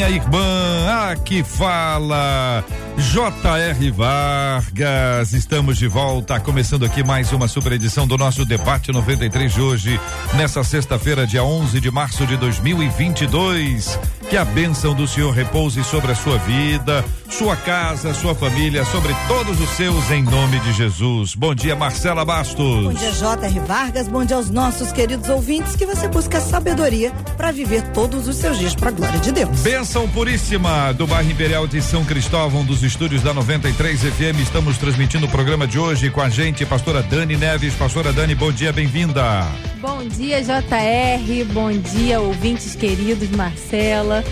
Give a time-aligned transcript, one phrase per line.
[0.00, 1.10] minha irmã.
[1.10, 2.64] Aqui fala
[2.96, 3.90] J.R.
[3.90, 9.60] Vargas, estamos de volta, começando aqui mais uma super edição do nosso debate 93 de
[9.60, 10.00] hoje,
[10.34, 13.98] nessa sexta-feira, dia 11 de março de 2022.
[14.30, 19.14] Que a bênção do Senhor repouse sobre a sua vida, sua casa, sua família, sobre
[19.28, 21.34] todos os seus, em nome de Jesus.
[21.34, 22.84] Bom dia, Marcela Bastos.
[22.84, 23.60] Bom dia, J.R.
[23.60, 24.08] Vargas.
[24.08, 28.58] Bom dia aos nossos queridos ouvintes, que você busca sabedoria para viver todos os seus
[28.58, 29.60] dias para a glória de Deus.
[29.60, 34.40] Bênção puríssima do bairro Imperial de São Cristóvão, dos estúdios da 93 FM.
[34.42, 37.74] Estamos transmitindo o programa de hoje com a gente, pastora Dani Neves.
[37.74, 39.46] Pastora Dani, bom dia, bem-vinda.
[39.80, 41.44] Bom dia, JR.
[41.52, 44.24] Bom dia, ouvintes queridos, Marcela.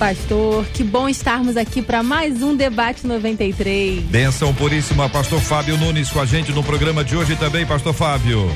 [0.00, 4.04] Pastor, que bom estarmos aqui para mais um debate 93.
[4.04, 8.50] Benção puríssima, Pastor Fábio Nunes com a gente no programa de hoje também, Pastor Fábio.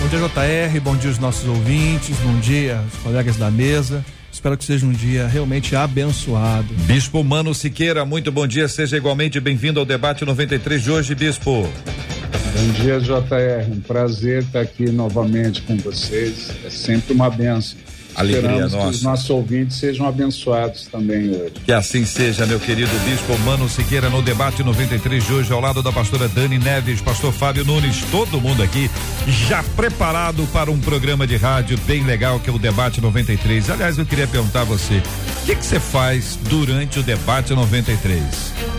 [0.00, 0.80] Bom dia, JR.
[0.80, 2.16] Bom dia, os nossos ouvintes.
[2.20, 4.02] Bom dia, os colegas da mesa.
[4.32, 6.72] Espero que seja um dia realmente abençoado.
[6.86, 8.66] Bispo Mano Siqueira, muito bom dia.
[8.66, 11.68] Seja igualmente bem-vindo ao debate 93 de hoje, Bispo.
[12.54, 13.70] Bom dia, JR.
[13.70, 16.50] Um prazer estar aqui novamente com vocês.
[16.64, 17.76] É sempre uma benção.
[18.18, 18.84] Alegria Esperamos nossa.
[18.84, 21.52] que os nossos ouvintes sejam abençoados também hoje.
[21.64, 25.84] Que assim seja, meu querido Bispo Mano Siqueira, no debate 93 de hoje, ao lado
[25.84, 28.90] da pastora Dani Neves, pastor Fábio Nunes, todo mundo aqui
[29.46, 33.70] já preparado para um programa de rádio bem legal que é o debate 93.
[33.70, 35.00] Aliás, eu queria perguntar a você,
[35.42, 38.20] o que você faz durante o debate 93?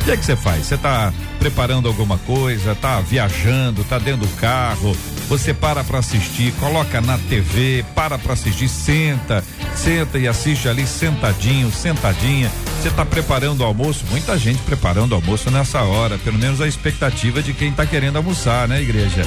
[0.01, 0.65] O que que você faz?
[0.65, 4.95] Você está preparando alguma coisa, tá viajando, tá dentro do carro,
[5.27, 9.43] você para para assistir, coloca na TV, para para assistir, senta,
[9.73, 12.51] senta e assiste ali sentadinho, sentadinha.
[12.81, 16.67] Você tá preparando o almoço, muita gente preparando o almoço nessa hora, pelo menos a
[16.67, 19.23] expectativa de quem tá querendo almoçar, né, igreja?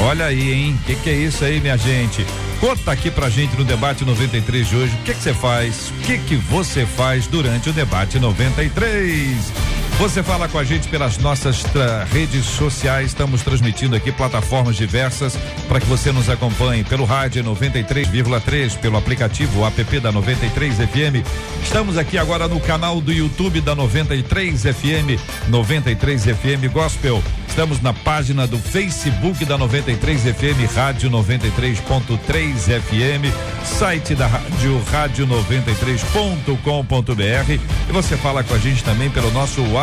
[0.00, 0.78] Olha aí, hein?
[0.84, 2.26] Que que é isso aí, minha gente?
[2.60, 5.90] Conta aqui pra gente no debate 93 de hoje, o que que você faz?
[5.90, 9.81] O que que você faz durante o debate 93?
[9.98, 11.62] Você fala com a gente pelas nossas
[12.10, 13.08] redes sociais.
[13.08, 15.38] Estamos transmitindo aqui plataformas diversas
[15.68, 21.24] para que você nos acompanhe pelo rádio 93,3, pelo aplicativo app da 93 FM.
[21.62, 27.22] Estamos aqui agora no canal do YouTube da 93 FM, 93 FM Gospel.
[27.46, 33.30] Estamos na página do Facebook da 93 FM, Rádio 93.3 FM,
[33.62, 37.60] site da rádio rádio93.com.br e
[37.92, 39.81] você fala com a gente também pelo nosso WhatsApp.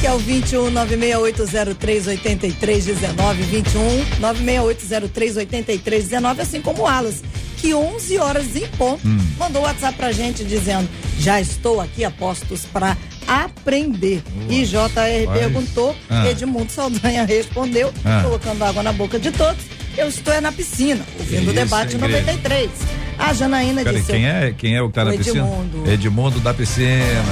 [0.00, 7.22] Que é o 21 96803 8319 21 96803 8319, assim como o Alas,
[7.58, 9.00] que 11 horas em ponto
[9.38, 10.88] mandou o WhatsApp pra gente dizendo:
[11.20, 12.96] "Já estou aqui apostos para
[13.26, 14.22] aprender".
[14.50, 16.28] E JR perguntou, Ah.
[16.28, 18.22] Edmundo Saldanha respondeu, Ah.
[18.24, 19.62] colocando água na boca de todos.
[19.96, 22.20] Eu estou é na piscina, ouvindo o Isso, debate hein, igreja?
[22.26, 22.70] 93.
[23.16, 25.38] A Janaína Peraí, disse: quem é, quem é o que tá O na piscina?
[25.46, 25.90] Edmundo.
[25.92, 27.24] Edmundo da piscina.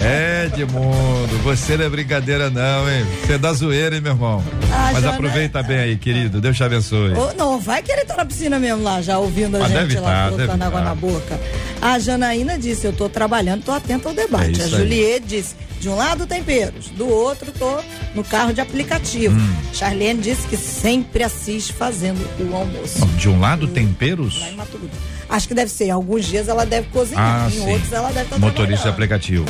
[0.46, 3.04] Edmundo, você não é brincadeira não, hein?
[3.26, 4.42] Você é da zoeira, hein, meu irmão?
[4.72, 6.40] Ah, Mas Jana- aproveita bem aí, querido.
[6.40, 7.12] Deus te abençoe.
[7.12, 9.80] Ô, não, vai que ele tá na piscina mesmo lá, já ouvindo a Mas gente
[9.88, 10.84] deve lá tá, colocando deve água tá.
[10.86, 11.40] na boca.
[11.82, 14.60] A Janaína disse, eu tô trabalhando, tô atenta ao debate.
[14.60, 14.68] É a.
[14.68, 17.80] Juliette disse, de um lado temperos, do outro tô
[18.14, 19.34] no carro de aplicativo.
[19.34, 19.54] Hum.
[19.72, 23.04] Charlene disse que sempre assiste fazendo o almoço.
[23.16, 24.40] De um lado, temperos?
[24.40, 25.20] Lá em Mato Grosso.
[25.30, 27.70] Acho que deve ser, alguns dias ela deve cozinhar, Ah, em sim.
[27.72, 28.94] outros ela deve estar Motorista de trabalhando.
[28.94, 29.44] aplicativo.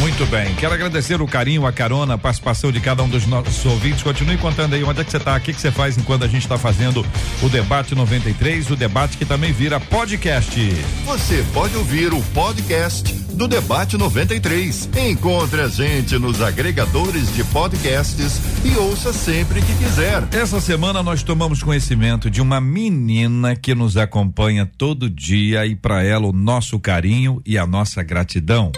[0.00, 0.54] Muito bem.
[0.54, 4.02] Quero agradecer o carinho, a carona, a participação de cada um dos nossos ouvintes.
[4.02, 6.28] Continue contando aí onde é que você está, o que que você faz enquanto a
[6.28, 7.04] gente está fazendo
[7.42, 10.58] o debate 93, o debate que também vira podcast.
[11.04, 14.88] Você pode ouvir o podcast do Debate 93.
[15.10, 20.26] Encontre a gente nos agregadores de podcasts e ouça sempre que quiser.
[20.32, 26.02] Essa semana nós tomamos conhecimento de uma menina que nos acompanha todo dia e para
[26.02, 28.72] ela o nosso carinho e a nossa gratidão.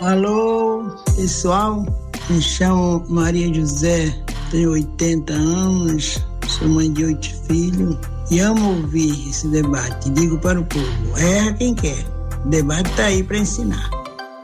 [0.00, 1.84] Alô, pessoal.
[2.28, 4.14] Me chamo Maria José,
[4.50, 7.98] tenho 80 anos, sou mãe de oito filhos
[8.30, 10.10] e amo ouvir esse debate.
[10.10, 12.04] Digo para o povo: erra quem quer.
[12.44, 13.99] O debate está aí para ensinar.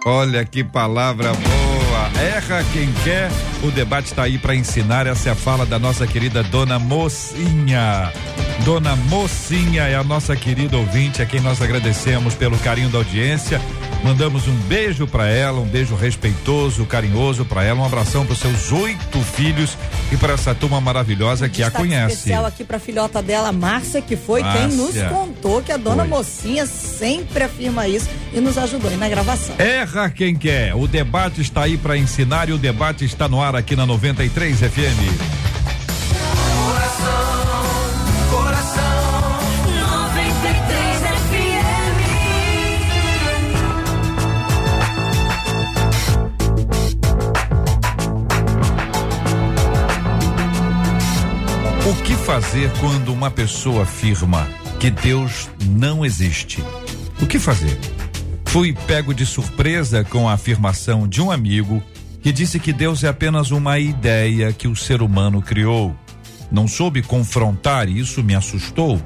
[0.08, 2.22] Olha que palavra boa.
[2.22, 3.28] Erra quem quer.
[3.64, 5.04] O debate está aí para ensinar.
[5.04, 8.12] Essa é a fala da nossa querida Dona Mocinha.
[8.64, 13.60] Dona Mocinha é a nossa querida ouvinte, a quem nós agradecemos pelo carinho da audiência.
[14.02, 18.70] Mandamos um beijo para ela, um beijo respeitoso, carinhoso para ela, um abração para seus
[18.70, 19.76] oito filhos
[20.12, 22.14] e para essa turma maravilhosa que a conhece.
[22.14, 24.68] especial aqui para filhota dela, Márcia, que foi Márcia.
[24.68, 26.08] quem nos contou que a dona Foi.
[26.08, 29.54] mocinha sempre afirma isso e nos ajudou aí na gravação.
[29.58, 30.74] Erra quem quer.
[30.74, 34.58] O debate está aí para ensinar e o debate está no ar aqui na 93
[34.60, 35.55] FM.
[52.26, 54.48] Fazer quando uma pessoa afirma
[54.80, 56.60] que Deus não existe?
[57.22, 57.78] O que fazer?
[58.46, 61.80] Fui pego de surpresa com a afirmação de um amigo
[62.20, 65.94] que disse que Deus é apenas uma ideia que o ser humano criou.
[66.50, 69.00] Não soube confrontar e isso me assustou.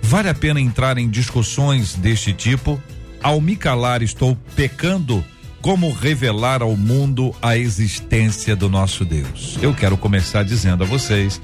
[0.00, 2.82] Vale a pena entrar em discussões deste tipo?
[3.22, 5.22] Ao me calar, estou pecando?
[5.60, 9.58] Como revelar ao mundo a existência do nosso Deus?
[9.60, 11.38] Eu quero começar dizendo a vocês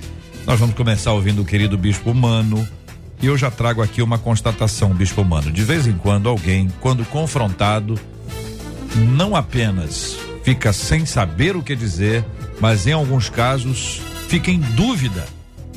[0.49, 2.67] nós vamos começar ouvindo o querido Bispo Mano.
[3.21, 5.53] E eu já trago aqui uma constatação, Bispo Mano.
[5.53, 8.01] De vez em quando, alguém, quando confrontado,
[8.97, 12.25] não apenas fica sem saber o que dizer,
[12.61, 15.27] mas em alguns casos fica em dúvida,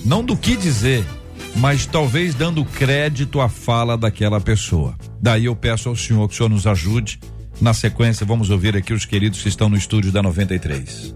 [0.06, 1.06] não do que dizer,
[1.58, 4.96] mas talvez dando crédito à fala daquela pessoa.
[5.22, 7.20] Daí eu peço ao senhor que o senhor nos ajude.
[7.60, 11.14] Na sequência, vamos ouvir aqui os queridos que estão no estúdio da 93.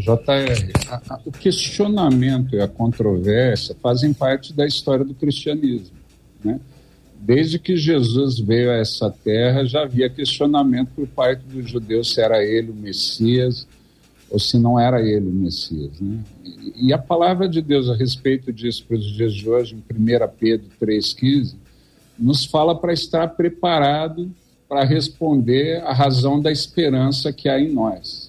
[0.00, 5.96] JR, o questionamento e a controvérsia fazem parte da história do cristianismo.
[6.42, 6.60] Né?
[7.20, 12.20] Desde que Jesus veio a essa terra, já havia questionamento por parte dos judeus se
[12.20, 13.66] era ele o Messias
[14.30, 16.00] ou se não era ele o Messias.
[16.00, 16.18] Né?
[16.44, 19.78] E, e a palavra de Deus a respeito disso para os dias de hoje, em
[19.78, 21.54] 1 Pedro 3,15,
[22.18, 24.30] nos fala para estar preparado
[24.68, 28.23] para responder à razão da esperança que há em nós.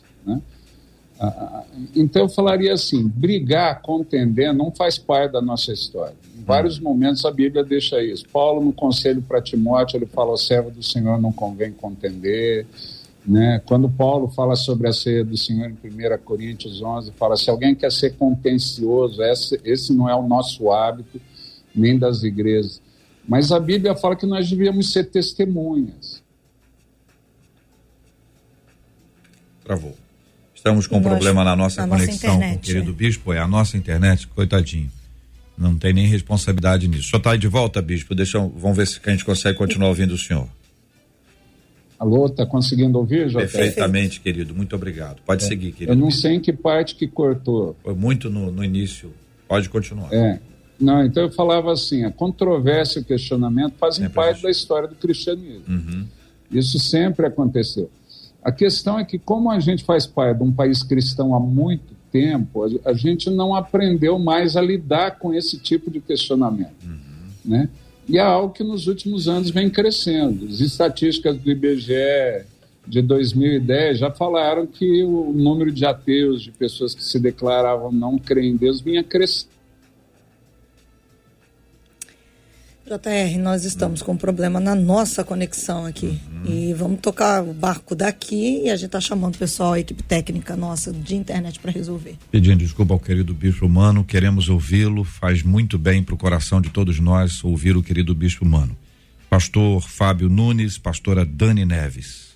[1.20, 1.34] Né?
[1.38, 1.64] Ah,
[1.96, 6.16] Então eu falaria assim: brigar, contender, não faz parte da nossa história.
[6.38, 8.26] Em vários momentos a Bíblia deixa isso.
[8.30, 12.66] Paulo, no conselho para Timóteo, ele fala: ao servo do Senhor não convém contender.
[13.26, 13.60] Né?
[13.66, 17.74] Quando Paulo fala sobre a ceia do Senhor em 1 Coríntios 11, fala: se alguém
[17.74, 21.20] quer ser contencioso, esse, esse não é o nosso hábito,
[21.74, 22.82] nem das igrejas.
[23.28, 26.24] Mas a Bíblia fala que nós devíamos ser testemunhas.
[29.64, 30.05] Travou.
[30.66, 32.94] Estamos com um problema na nossa na nossa conexão com o internet, querido é.
[32.94, 33.32] bispo.
[33.32, 34.92] É a nossa internet, coitadinho.
[35.56, 37.10] Não tem nem responsabilidade nisso.
[37.10, 38.16] Só está aí de volta, bispo.
[38.16, 40.48] Deixa, vamos ver se a gente consegue continuar ouvindo o senhor.
[42.00, 43.46] Alô, tá conseguindo ouvir, Jota?
[43.46, 44.56] Perfeitamente, querido.
[44.56, 45.22] Muito obrigado.
[45.24, 45.92] Pode seguir, querido.
[45.92, 47.78] Eu não sei em que parte que cortou.
[47.84, 49.14] Foi muito no, no início.
[49.48, 50.12] Pode continuar.
[50.12, 50.40] É.
[50.80, 54.44] Não, então eu falava assim, a controvérsia e o questionamento fazem Sempre parte existe.
[54.44, 55.64] da história do cristianismo.
[55.70, 56.08] Uhum.
[56.52, 57.88] Isso sempre aconteceu.
[58.46, 61.96] A questão é que, como a gente faz parte de um país cristão há muito
[62.12, 66.86] tempo, a- gente não aprendeu mais a lidar com esse tipo de questionamento.
[67.44, 67.68] Né?
[68.08, 70.46] E é algo que nos últimos anos vem crescendo.
[70.48, 72.46] As estatísticas do IBGE
[72.88, 78.18] de 2010 já falaram que o número de ateus, de pessoas que se declaravam não
[78.20, 79.55] crer em Deus, vinha crescendo.
[82.86, 86.20] JR, nós estamos com um problema na nossa conexão aqui.
[86.46, 90.04] E vamos tocar o barco daqui e a gente tá chamando o pessoal, a equipe
[90.04, 92.16] técnica nossa de internet para resolver.
[92.30, 96.70] Pedindo desculpa ao querido bispo Mano, queremos ouvi-lo, faz muito bem para o coração de
[96.70, 98.78] todos nós ouvir o querido bispo Mano.
[99.32, 102.36] Pastor Fábio Nunes, pastora Dani Neves.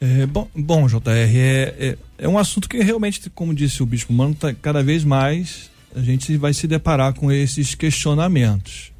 [0.00, 4.12] É, bom, bom, JR, é, é, é um assunto que realmente, como disse o Bispo
[4.12, 8.92] Mano, tá, cada vez mais a gente vai se deparar com esses questionamentos.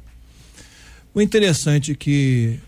[1.13, 2.59] O interessante é que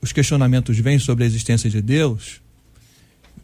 [0.00, 2.40] os questionamentos vêm sobre a existência de Deus,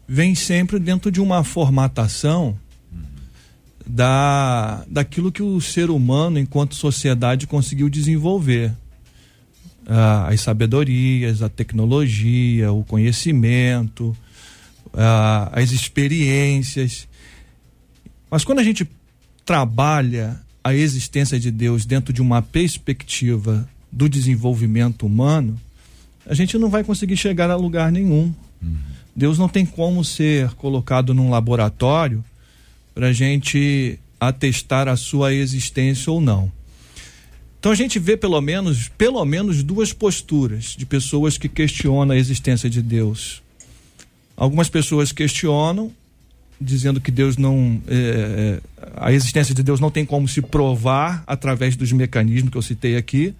[0.07, 2.57] vêm sempre dentro de uma formatação
[3.85, 8.73] da, daquilo que o ser humano, enquanto sociedade, conseguiu desenvolver
[9.85, 14.15] ah, as sabedorias, a tecnologia, o conhecimento,
[14.93, 17.07] ah, as experiências.
[18.29, 18.87] Mas quando a gente
[19.45, 25.59] trabalha a existência de Deus dentro de uma perspectiva do desenvolvimento humano,
[26.25, 28.33] a gente não vai conseguir chegar a lugar nenhum.
[29.15, 32.23] Deus não tem como ser colocado num laboratório
[32.93, 36.51] para a gente atestar a sua existência ou não.
[37.59, 42.17] Então a gente vê pelo menos, pelo menos duas posturas de pessoas que questionam a
[42.17, 43.41] existência de Deus.
[44.35, 45.91] Algumas pessoas questionam,
[46.59, 48.59] dizendo que Deus não, é,
[48.95, 52.95] a existência de Deus não tem como se provar através dos mecanismos que eu citei
[52.95, 53.33] aqui.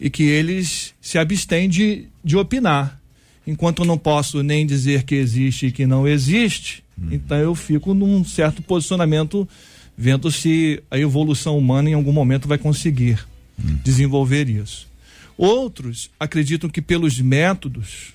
[0.00, 3.00] e que eles se abstêm de, de opinar.
[3.46, 7.94] Enquanto eu não posso nem dizer que existe e que não existe, então eu fico
[7.94, 9.48] num certo posicionamento,
[9.96, 13.18] vendo se a evolução humana em algum momento vai conseguir
[13.82, 14.86] desenvolver isso.
[15.36, 18.12] Outros acreditam que pelos métodos,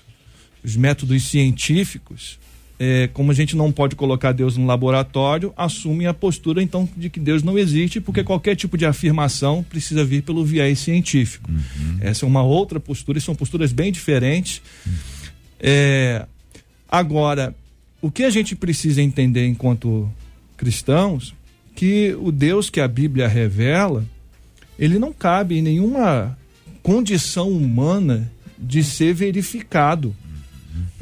[0.62, 2.38] os métodos científicos,
[2.78, 7.08] é, como a gente não pode colocar Deus no laboratório, assumem a postura então de
[7.08, 11.50] que Deus não existe, porque qualquer tipo de afirmação precisa vir pelo viés científico.
[12.00, 14.60] Essa é uma outra postura, e são posturas bem diferentes.
[15.60, 16.26] É,
[16.88, 17.54] agora,
[18.02, 20.10] o que a gente precisa entender enquanto
[20.56, 21.34] cristãos,
[21.74, 24.04] que o Deus que a Bíblia revela,
[24.78, 26.36] ele não cabe em nenhuma
[26.82, 30.14] condição humana de ser verificado.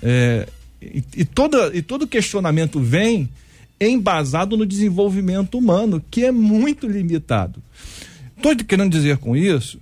[0.02, 0.46] É,
[0.82, 3.28] e, e, toda, e todo questionamento vem
[3.80, 7.62] embasado no desenvolvimento humano, que é muito limitado.
[8.36, 9.78] Estou querendo dizer com isso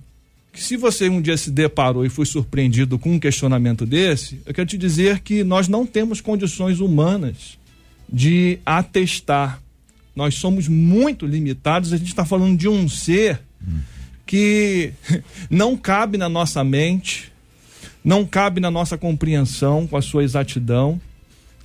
[0.53, 4.53] que se você um dia se deparou e foi surpreendido com um questionamento desse, eu
[4.53, 7.57] quero te dizer que nós não temos condições humanas
[8.11, 9.61] de atestar.
[10.15, 13.39] Nós somos muito limitados, a gente está falando de um ser
[14.25, 14.91] que
[15.49, 17.30] não cabe na nossa mente,
[18.03, 20.99] não cabe na nossa compreensão com a sua exatidão,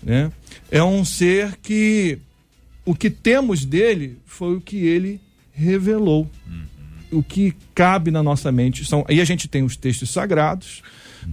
[0.02, 0.30] né?
[0.70, 2.18] É um ser que
[2.84, 5.20] o que temos dele foi o que ele
[5.52, 6.30] revelou.
[7.10, 9.04] O que cabe na nossa mente são.
[9.08, 10.82] Aí a gente tem os textos sagrados.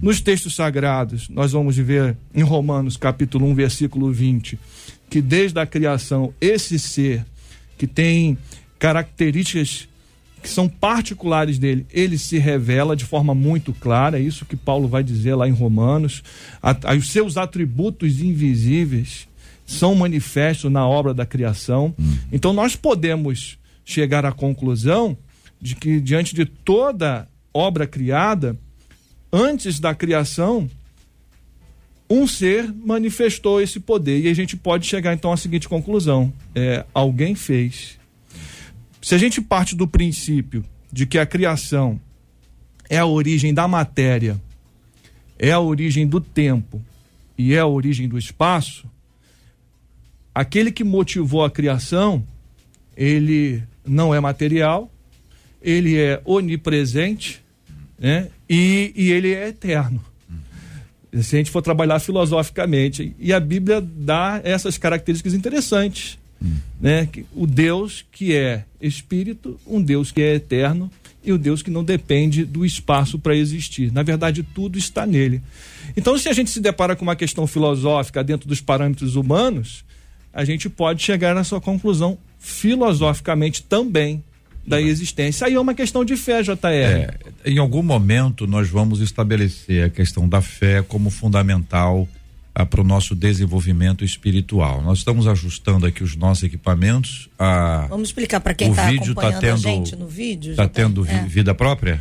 [0.02, 4.58] Nos textos sagrados, nós vamos ver em Romanos, capítulo 1, versículo 20,
[5.08, 7.24] que desde a criação, esse ser
[7.78, 8.36] que tem
[8.78, 9.88] características
[10.44, 14.86] que são particulares dele, ele se revela de forma muito clara, é isso que Paulo
[14.86, 16.22] vai dizer lá em Romanos.
[16.62, 19.26] A- a- os seus atributos invisíveis
[19.64, 21.94] são manifestos na obra da criação.
[22.30, 25.16] Então nós podemos chegar à conclusão
[25.58, 28.54] de que diante de toda obra criada,
[29.32, 30.68] antes da criação,
[32.10, 34.20] um ser manifestou esse poder.
[34.20, 37.98] E a gente pode chegar então à seguinte conclusão: é, alguém fez.
[39.04, 42.00] Se a gente parte do princípio de que a criação
[42.88, 44.40] é a origem da matéria,
[45.38, 46.82] é a origem do tempo
[47.36, 48.88] e é a origem do espaço,
[50.34, 52.26] aquele que motivou a criação,
[52.96, 54.90] ele não é material,
[55.60, 57.44] ele é onipresente,
[57.98, 58.30] né?
[58.48, 60.02] E, e ele é eterno.
[61.20, 66.18] Se a gente for trabalhar filosoficamente, e a Bíblia dá essas características interessantes,
[66.80, 67.06] né?
[67.10, 70.90] Que o Deus que é espírito, um Deus que é eterno
[71.24, 73.90] e o Deus que não depende do espaço para existir.
[73.92, 75.40] Na verdade, tudo está nele.
[75.96, 79.84] Então, se a gente se depara com uma questão filosófica dentro dos parâmetros humanos,
[80.32, 84.22] a gente pode chegar na sua conclusão filosoficamente também
[84.66, 85.46] da existência.
[85.46, 86.64] Aí é uma questão de fé, JR.
[86.64, 87.14] É,
[87.44, 92.08] em algum momento nós vamos estabelecer a questão da fé como fundamental
[92.62, 94.80] para o nosso desenvolvimento espiritual.
[94.80, 97.28] Nós estamos ajustando aqui os nossos equipamentos.
[97.38, 100.52] A, Vamos explicar para quem está tá acompanhando tendo, a gente no vídeo.
[100.52, 101.24] Está tendo é.
[101.24, 102.00] vida própria?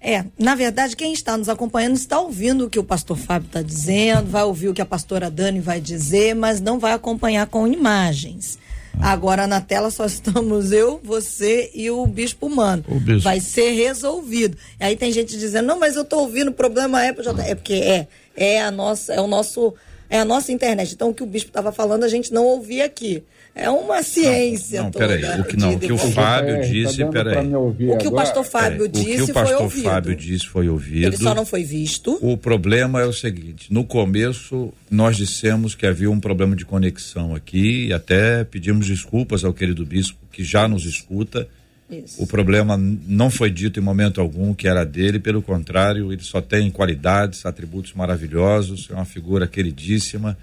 [0.00, 3.60] É, na verdade, quem está nos acompanhando está ouvindo o que o pastor Fábio está
[3.60, 7.66] dizendo, vai ouvir o que a pastora Dani vai dizer, mas não vai acompanhar com
[7.66, 8.58] imagens.
[8.98, 12.82] Agora na tela só estamos eu, você e o bispo humano.
[12.88, 13.20] O bispo.
[13.20, 14.56] Vai ser resolvido.
[14.78, 17.14] Aí tem gente dizendo, não, mas eu estou ouvindo, o problema é,
[17.46, 19.74] é porque é, é a nossa, é o nosso,
[20.10, 20.92] é a nossa internet.
[20.92, 23.22] Então o que o bispo estava falando a gente não ouvia aqui.
[23.54, 25.08] É uma ciência não, toda.
[25.08, 25.98] peraí, o que não, o que o.
[25.98, 27.54] Fábio tá disse, dando peraí.
[27.54, 29.84] O que o pastor Fábio É, o que disse o foi pastor ouvido.
[29.84, 31.06] Fábio disse foi ouvido.
[31.06, 32.18] Ele só não foi visto.
[32.22, 37.34] O problema é o seguinte: no começo, nós dissemos que havia um problema de conexão
[37.34, 41.48] aqui, e até pedimos desculpas ao querido bispo que já nos escuta.
[41.90, 42.22] Isso.
[42.22, 46.40] O problema não foi dito em momento algum que era dele, pelo contrário, ele só
[46.40, 50.36] tem qualidades, atributos maravilhosos, é uma figura queridíssima,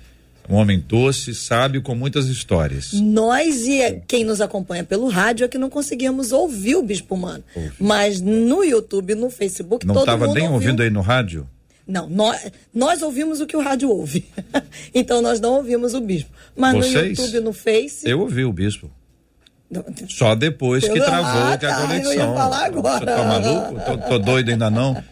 [0.50, 2.94] um homem doce, sábio, com muitas histórias.
[2.94, 7.16] Nós e é, quem nos acompanha pelo rádio é que não conseguíamos ouvir o Bispo
[7.16, 7.44] Humano.
[7.80, 10.56] Mas no YouTube, no Facebook, Não todo estava mundo nem ouviu.
[10.56, 11.48] ouvindo aí no rádio?
[11.86, 14.26] Não, nós, nós ouvimos o que o rádio ouve.
[14.94, 16.30] então nós não ouvimos o Bispo.
[16.56, 17.18] Mas no Vocês?
[17.18, 18.10] YouTube, no Face.
[18.10, 18.92] Eu ouvi o bispo.
[20.08, 22.36] Só depois que travou Ah, que a tá, eu ia conexão.
[22.36, 23.00] falar agora.
[23.00, 23.80] Você tá maluco?
[23.86, 25.04] Tô, tô doido ainda não.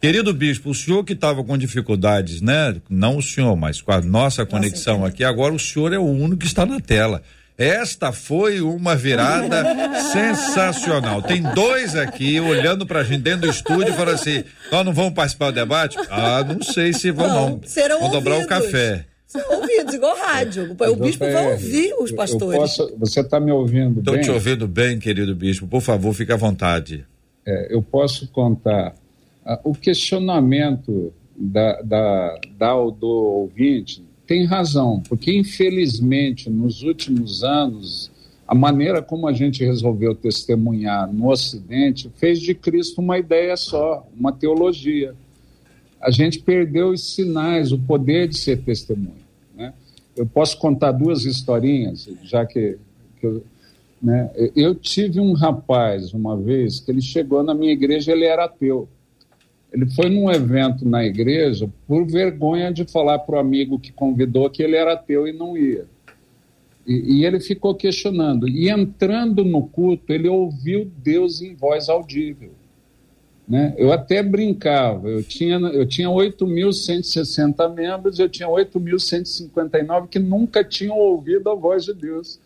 [0.00, 2.74] Querido bispo, o senhor que estava com dificuldades, né?
[2.88, 6.38] Não o senhor, mas com a nossa conexão aqui, agora o senhor é o único
[6.38, 7.22] que está na tela.
[7.56, 9.62] Esta foi uma virada
[10.12, 11.22] sensacional.
[11.22, 15.12] Tem dois aqui olhando pra gente dentro do estúdio e falando assim: nós não vamos
[15.12, 15.96] participar do debate?
[16.10, 17.48] Ah, não sei se vão, não.
[17.50, 18.56] Não, serão Vão dobrar o ouvidos.
[18.64, 19.04] café.
[19.30, 20.72] São ouvidos, igual rádio.
[20.72, 22.58] O Bispo vai ouvir os Eu pastores.
[22.58, 24.22] posso- você está me ouvindo Estou bem?
[24.24, 25.68] te ouvindo bem, querido bispo.
[25.68, 27.06] Por favor, fique à vontade.
[27.46, 28.94] É, eu posso contar
[29.46, 38.10] Ah, o questionamento da, da, da, do ouvinte tem razão, porque infelizmente nos últimos anos
[38.46, 44.06] a maneira como a gente resolveu testemunhar no Ocidente fez de Cristo uma ideia só,
[44.18, 45.14] uma teologia.
[46.00, 49.19] A gente perdeu os sinais, o poder de ser testemunha.
[50.16, 52.78] Eu posso contar duas historinhas, já que,
[53.18, 53.44] que eu,
[54.02, 54.30] né?
[54.56, 58.88] eu tive um rapaz uma vez que ele chegou na minha igreja, ele era ateu.
[59.72, 64.50] Ele foi num evento na igreja por vergonha de falar para o amigo que convidou
[64.50, 65.86] que ele era ateu e não ia.
[66.86, 68.48] E, e, ele ficou questionando.
[68.48, 72.50] E entrando no culto, ele ouviu Deus em voz audível.
[73.50, 73.74] Né?
[73.76, 80.96] Eu até brincava, eu tinha, eu tinha 8.160 membros, eu tinha 8.159 que nunca tinham
[80.96, 82.38] ouvido a voz de Deus.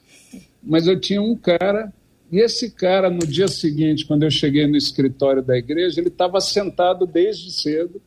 [0.63, 1.93] Mas eu tinha um cara,
[2.33, 6.41] e esse cara, no dia seguinte, quando eu cheguei no escritório da igreja, ele estava
[6.41, 8.01] sentado desde cedo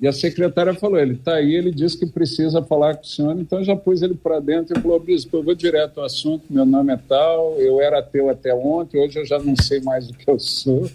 [0.00, 3.38] e a secretária falou: ele está aí, ele disse que precisa falar com o senhor,
[3.38, 6.46] então eu já pus ele para dentro e falou: Bispo, eu vou direto ao assunto,
[6.48, 10.08] meu nome é tal, eu era ateu até ontem, hoje eu já não sei mais
[10.08, 10.90] o que eu sou.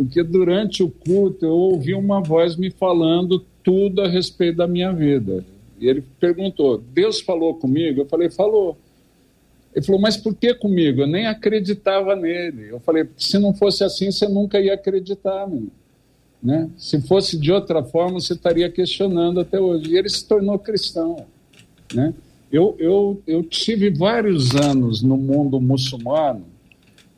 [0.00, 4.90] Porque durante o culto eu ouvi uma voz me falando tudo a respeito da minha
[4.94, 5.44] vida.
[5.78, 8.00] E ele perguntou: Deus falou comigo?
[8.00, 8.78] Eu falei: falou.
[9.74, 11.02] Ele falou: mas por que comigo?
[11.02, 12.70] Eu nem acreditava nele.
[12.70, 15.70] Eu falei: se não fosse assim, você nunca ia acreditar, menino.
[16.42, 16.70] Né?
[16.78, 19.90] Se fosse de outra forma, você estaria questionando até hoje.
[19.90, 21.26] E ele se tornou cristão.
[21.92, 22.14] Né?
[22.50, 26.46] Eu, eu, eu tive vários anos no mundo muçulmano,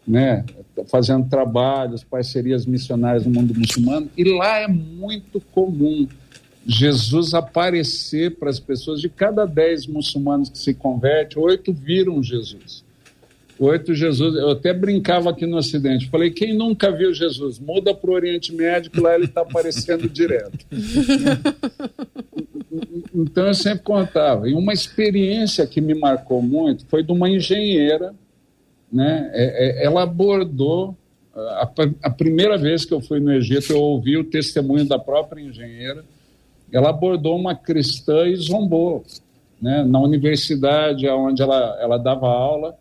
[0.06, 0.44] né?
[0.88, 6.08] fazendo trabalhos, parcerias missionárias no mundo muçulmano, e lá é muito comum
[6.66, 9.00] Jesus aparecer para as pessoas.
[9.00, 12.84] De cada dez muçulmanos que se convertem, oito viram Jesus.
[13.58, 17.60] Oito Jesus, eu até brincava aqui no Ocidente, falei, quem nunca viu Jesus?
[17.60, 20.66] Muda para o Oriente Médio, lá ele está aparecendo direto.
[23.14, 24.48] então eu sempre contava.
[24.48, 28.12] E uma experiência que me marcou muito foi de uma engenheira,
[28.92, 29.30] né?
[29.32, 30.96] É, é, ela abordou,
[31.34, 31.70] a,
[32.02, 36.04] a primeira vez que eu fui no Egito, eu ouvi o testemunho da própria engenheira,
[36.70, 39.04] ela abordou uma cristã e zombou,
[39.60, 39.82] né?
[39.84, 42.76] na universidade onde ela, ela dava aula,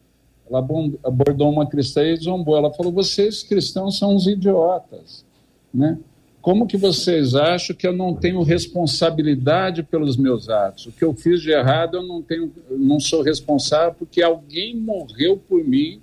[0.49, 0.59] ela
[1.03, 2.57] abordou uma cristã e zombou.
[2.57, 5.25] Ela falou: vocês cristãos são uns idiotas,
[5.73, 5.97] né?
[6.41, 10.87] Como que vocês acham que eu não tenho responsabilidade pelos meus atos?
[10.87, 15.37] O que eu fiz de errado eu não tenho, não sou responsável porque alguém morreu
[15.37, 16.01] por mim,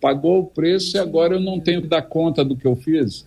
[0.00, 3.26] pagou o preço e agora eu não tenho que dar conta do que eu fiz,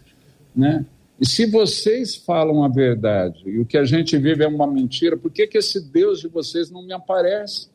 [0.56, 0.86] né?
[1.20, 5.16] E se vocês falam a verdade e o que a gente vive é uma mentira,
[5.16, 7.72] por que, que esse Deus de vocês não me aparece?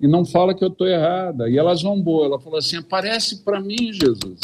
[0.00, 1.48] e não fala que eu estou errada.
[1.48, 4.40] E ela zombou, ela falou assim: aparece para mim, Jesus.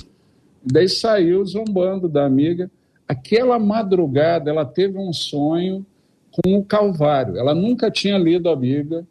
[0.65, 2.71] E daí saiu zombando da amiga.
[3.07, 5.85] Aquela madrugada ela teve um sonho
[6.31, 7.37] com o Calvário.
[7.37, 9.07] Ela nunca tinha lido a Bíblia,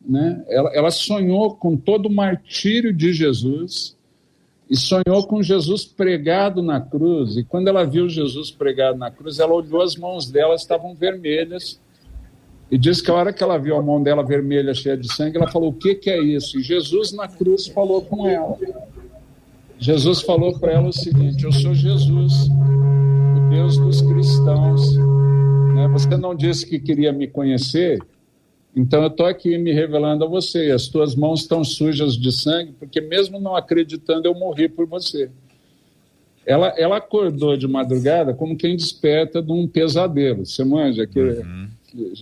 [0.00, 0.44] né?
[0.48, 3.96] ela, ela sonhou com todo o martírio de Jesus
[4.68, 7.36] e sonhou com Jesus pregado na cruz.
[7.36, 11.78] E quando ela viu Jesus pregado na cruz, ela olhou as mãos dela, estavam vermelhas
[12.70, 15.36] e diz que a hora que ela viu a mão dela vermelha, cheia de sangue,
[15.36, 16.58] ela falou: O que, que é isso?
[16.58, 18.56] E Jesus na cruz falou com ela.
[19.78, 24.96] Jesus falou para ela o seguinte: Eu sou Jesus, o Deus dos cristãos.
[25.74, 25.88] Né?
[25.88, 27.98] Você não disse que queria me conhecer,
[28.74, 30.70] então eu estou aqui me revelando a você.
[30.70, 35.30] As tuas mãos estão sujas de sangue, porque mesmo não acreditando, eu morri por você.
[36.46, 40.44] Ela, ela acordou de madrugada como quem desperta de um pesadelo.
[40.44, 41.20] Você manja que.
[41.20, 41.68] Uhum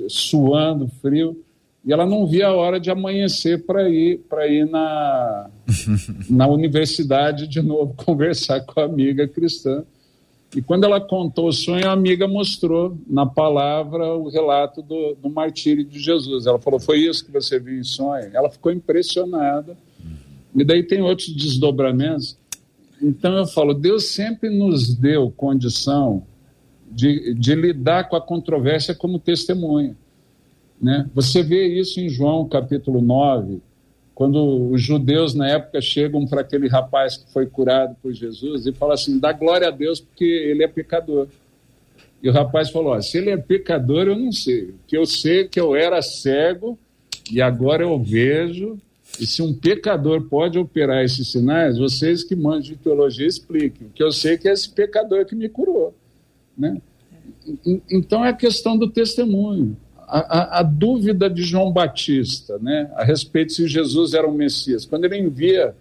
[0.08, 1.42] suando, frio,
[1.84, 5.50] e ela não via a hora de amanhecer para ir para ir na
[6.30, 9.84] na universidade de novo conversar com a amiga cristã.
[10.54, 15.30] E quando ela contou o sonho, a amiga mostrou na palavra o relato do, do
[15.30, 16.46] martírio de Jesus.
[16.46, 18.30] Ela falou: Foi isso que você viu em sonho?
[18.34, 19.76] Ela ficou impressionada.
[20.54, 22.36] E daí tem outros desdobramentos.
[23.00, 26.22] Então eu falo: Deus sempre nos deu condição
[26.90, 29.96] de, de lidar com a controvérsia como testemunha.
[30.82, 31.08] Né?
[31.14, 33.62] Você vê isso em João capítulo 9,
[34.16, 38.72] quando os judeus na época chegam para aquele rapaz que foi curado por Jesus e
[38.72, 41.28] falam assim: dá glória a Deus porque ele é pecador.
[42.20, 44.74] E o rapaz falou: se ele é pecador, eu não sei.
[44.88, 46.76] Que eu sei que eu era cego
[47.30, 48.76] e agora eu vejo.
[49.20, 53.86] E se um pecador pode operar esses sinais, vocês que mandam de teologia expliquem.
[53.86, 55.94] O que eu sei é que é esse pecador que me curou.
[56.58, 56.80] Né?
[57.90, 59.76] Então é a questão do testemunho.
[60.14, 64.85] A, a, dúvida de João Batista né, a respeito se Jesus era o Messias.
[64.85, 65.75] Quando ele envia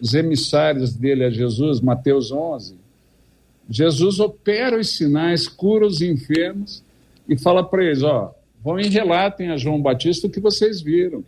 [0.00, 2.74] os emissários dele a Jesus, Mateus 11,
[3.68, 6.82] Jesus opera os sinais, cura os enfermos
[7.28, 8.34] e fala para eles: ó,
[8.64, 11.22] vão e relatem a João Batista o que vocês viram.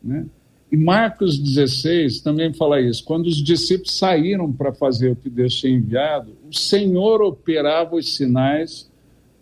[0.00, 0.24] Né?
[0.70, 3.02] E Marcos 16 também fala isso.
[3.04, 8.14] Quando os discípulos saíram para fazer o que Deus tinha enviado, o Senhor operava os
[8.14, 8.88] sinais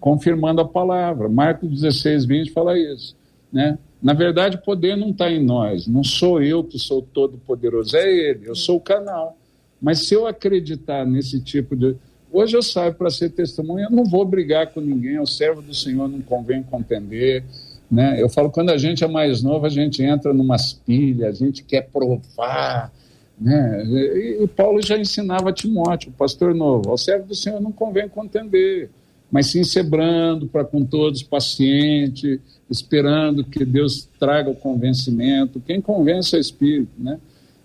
[0.04, 1.30] confirmando a palavra.
[1.30, 3.16] Marcos 16, 20 fala isso.
[3.50, 3.78] Né?
[4.02, 5.86] Na verdade, o poder não está em nós.
[5.86, 8.46] Não sou eu que sou todo poderoso, é Ele.
[8.46, 9.34] Eu sou o canal.
[9.80, 11.96] Mas se eu acreditar nesse tipo de.
[12.30, 15.72] Hoje eu saio para ser testemunha, eu não vou brigar com ninguém, o servo do
[15.72, 17.42] Senhor não convém contender.
[17.90, 18.20] Né?
[18.20, 21.64] Eu falo, quando a gente é mais novo, a gente entra numas pilhas, a gente
[21.64, 22.92] quer provar.
[23.40, 23.84] Né?
[23.86, 28.06] E, e Paulo já ensinava a Timóteo, pastor novo, ao servo do Senhor não convém
[28.06, 28.90] contender,
[29.34, 35.58] mas sim ser brando para com todos, paciente, esperando que Deus traga o convencimento.
[35.58, 37.18] Quem convence é o Espírito, né?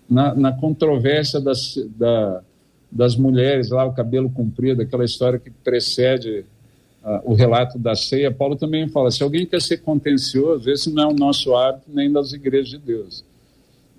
[0.08, 2.42] na, na controvérsia das, da,
[2.90, 6.44] das mulheres lá, o cabelo comprido, aquela história que precede
[7.04, 11.04] uh, o relato da ceia, Paulo também fala: se alguém quer ser contencioso, esse não
[11.04, 13.24] é o nosso hábito nem das igrejas de Deus.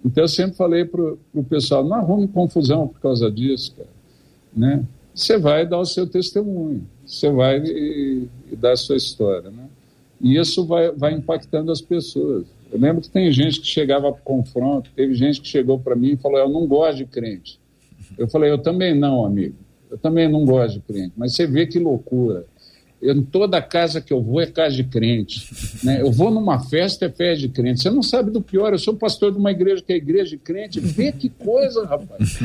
[0.03, 3.89] Então eu sempre falei para o pessoal: não arrume confusão por causa disso, cara.
[4.53, 4.83] Né?
[5.15, 9.49] Você vai dar o seu testemunho, você vai e, e dar a sua história.
[9.49, 9.67] Né?
[10.21, 12.45] E isso vai, vai impactando as pessoas.
[12.71, 16.11] Eu lembro que tem gente que chegava para confronto, teve gente que chegou para mim
[16.11, 17.59] e falou: Eu não gosto de crente.
[18.17, 19.55] Eu falei: Eu também não, amigo.
[19.89, 21.13] Eu também não gosto de crente.
[21.17, 22.45] Mas você vê que loucura.
[23.03, 25.49] Em toda casa que eu vou é casa de crente.
[25.83, 26.01] Né?
[26.01, 27.81] Eu vou numa festa, é festa de crente.
[27.81, 30.37] Você não sabe do pior, eu sou pastor de uma igreja que é igreja de
[30.37, 30.79] crente.
[30.79, 32.37] Vê que coisa, rapaz.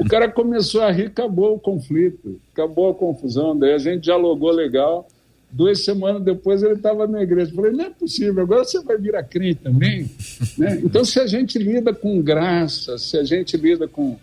[0.00, 3.56] O cara começou a rir, acabou o conflito, acabou a confusão.
[3.56, 5.06] Daí a gente dialogou legal.
[5.54, 7.50] Duas semanas depois ele estava na igreja.
[7.52, 10.10] Eu falei, não é possível, agora você vai virar crente também.
[10.58, 10.80] né?
[10.82, 14.16] Então, se a gente lida com graça, se a gente lida com,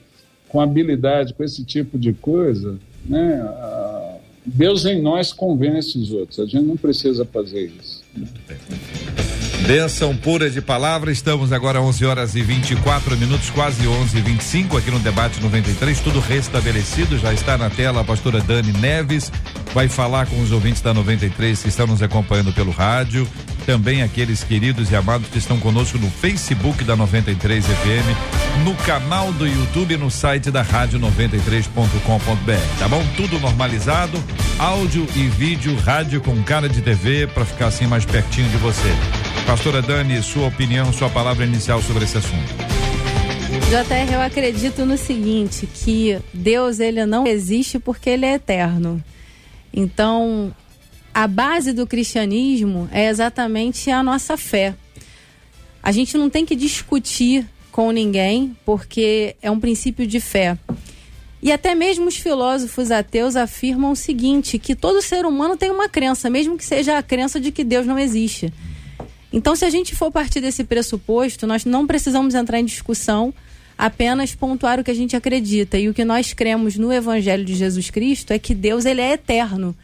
[0.49, 3.39] com habilidade, com esse tipo de coisa, né?
[3.43, 3.98] a-
[4.45, 6.39] Deus em nós convence os outros.
[6.39, 8.01] A gente não precisa fazer isso.
[9.67, 11.11] Benção pura de palavra.
[11.11, 15.99] Estamos agora 11 horas e 24 minutos, quase 11 e 25 aqui no debate 93.
[15.99, 17.17] Tudo restabelecido.
[17.19, 19.31] Já está na tela a pastora Dani Neves.
[19.73, 23.27] Vai falar com os ouvintes da 93 que estão nos acompanhando pelo rádio.
[23.65, 29.31] Também aqueles queridos e amados que estão conosco no Facebook da 93 FM, no canal
[29.33, 32.79] do YouTube e no site da rádio 93.com.br.
[32.79, 33.03] Tá bom?
[33.15, 34.21] Tudo normalizado.
[34.57, 38.89] Áudio e vídeo, rádio com cara de TV para ficar assim mais pertinho de você.
[39.45, 42.69] Pastora Dani, sua opinião, sua palavra inicial sobre esse assunto.
[43.69, 49.03] JR, eu acredito no seguinte, que Deus ele não existe porque ele é eterno.
[49.73, 50.51] Então,
[51.19, 54.73] a base do cristianismo é exatamente a nossa fé.
[55.83, 60.57] A gente não tem que discutir com ninguém, porque é um princípio de fé.
[61.43, 65.89] E até mesmo os filósofos ateus afirmam o seguinte, que todo ser humano tem uma
[65.89, 68.53] crença, mesmo que seja a crença de que Deus não existe.
[69.33, 73.33] Então, se a gente for partir desse pressuposto, nós não precisamos entrar em discussão,
[73.77, 75.77] apenas pontuar o que a gente acredita.
[75.77, 79.11] E o que nós cremos no Evangelho de Jesus Cristo é que Deus ele é
[79.11, 79.75] eterno.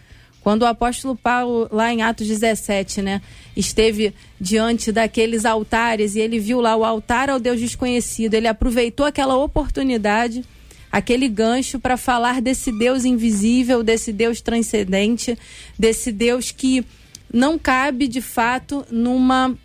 [0.45, 3.19] Quando o apóstolo Paulo, lá em Atos 17, né,
[3.57, 9.07] esteve diante daqueles altares e ele viu lá o altar ao Deus desconhecido, ele aproveitou
[9.07, 10.45] aquela oportunidade,
[10.91, 15.35] aquele gancho para falar desse Deus invisível, desse Deus transcendente,
[15.79, 16.85] desse Deus que
[17.33, 19.57] não cabe de fato numa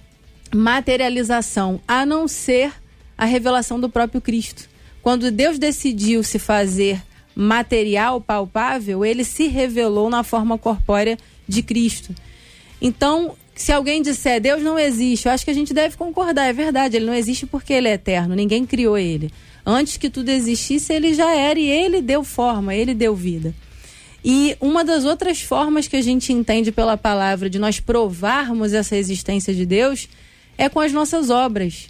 [0.50, 2.72] materialização, a não ser
[3.18, 4.66] a revelação do próprio Cristo.
[5.02, 7.02] Quando Deus decidiu se fazer
[7.34, 12.14] material, palpável, ele se revelou na forma corpórea de Cristo.
[12.80, 16.52] Então, se alguém disser Deus não existe, eu acho que a gente deve concordar, é
[16.52, 19.30] verdade, ele não existe porque ele é eterno, ninguém criou ele.
[19.66, 23.54] Antes que tudo existisse, ele já era e ele deu forma, ele deu vida.
[24.24, 28.96] E uma das outras formas que a gente entende pela palavra de nós provarmos essa
[28.96, 30.08] existência de Deus
[30.56, 31.89] é com as nossas obras.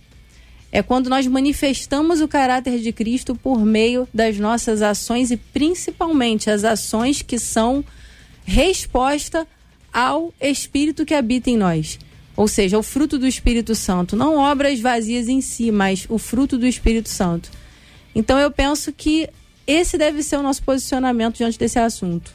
[0.73, 6.49] É quando nós manifestamos o caráter de Cristo por meio das nossas ações e principalmente
[6.49, 7.85] as ações que são
[8.45, 9.47] resposta
[9.93, 11.99] ao Espírito que habita em nós.
[12.37, 14.17] Ou seja, o fruto do Espírito Santo.
[14.17, 17.51] Não obras vazias em si, mas o fruto do Espírito Santo.
[18.15, 19.29] Então eu penso que
[19.67, 22.33] esse deve ser o nosso posicionamento diante desse assunto.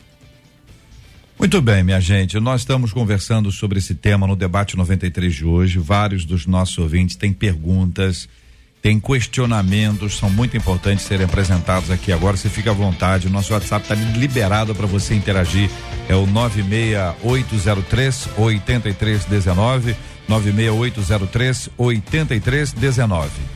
[1.37, 2.39] Muito bem, minha gente.
[2.39, 5.77] Nós estamos conversando sobre esse tema no debate 93 de hoje.
[5.77, 8.29] Vários dos nossos ouvintes têm perguntas,
[8.81, 12.37] têm questionamentos, são muito importantes serem apresentados aqui agora.
[12.37, 13.27] Você fica à vontade.
[13.27, 15.69] O nosso WhatsApp está liberado para você interagir.
[16.07, 19.93] É o 96803 8319.
[20.29, 23.54] 96803 8319.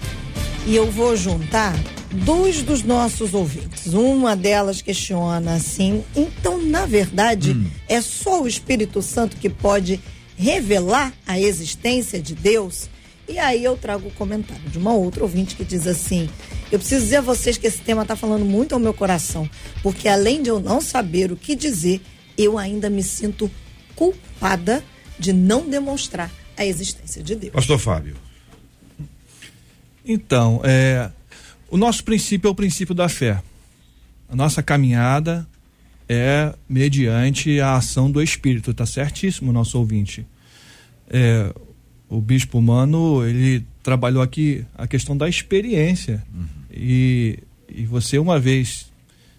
[0.67, 1.73] E eu vou juntar
[2.11, 7.55] Dois dos nossos ouvintes, uma delas questiona assim, então, na verdade,
[7.87, 9.99] é só o Espírito Santo que pode
[10.35, 12.89] revelar a existência de Deus?
[13.27, 16.27] E aí eu trago o comentário de uma outra ouvinte que diz assim:
[16.71, 19.47] Eu preciso dizer a vocês que esse tema está falando muito ao meu coração,
[19.83, 22.01] porque além de eu não saber o que dizer,
[22.35, 23.51] eu ainda me sinto
[23.95, 24.83] culpada
[25.19, 27.53] de não demonstrar a existência de Deus.
[27.53, 28.28] Pastor Fábio.
[30.11, 31.11] Então, é,
[31.69, 33.43] o nosso princípio é o princípio da fé.
[34.27, 35.47] A nossa caminhada
[36.09, 40.25] é mediante a ação do Espírito, tá certíssimo, nosso ouvinte.
[41.07, 41.53] É,
[42.09, 46.23] o bispo humano, ele trabalhou aqui a questão da experiência.
[46.71, 47.37] E,
[47.69, 48.91] e você, uma vez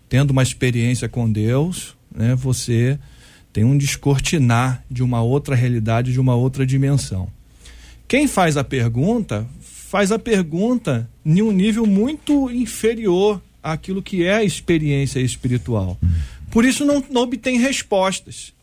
[0.09, 2.97] tendo uma experiência com Deus, né, você
[3.53, 7.29] tem um descortinar de uma outra realidade, de uma outra dimensão.
[8.07, 9.47] Quem faz a pergunta,
[9.90, 15.98] faz a pergunta em um nível muito inferior àquilo que é a experiência espiritual.
[16.48, 18.55] Por isso não, não obtém respostas.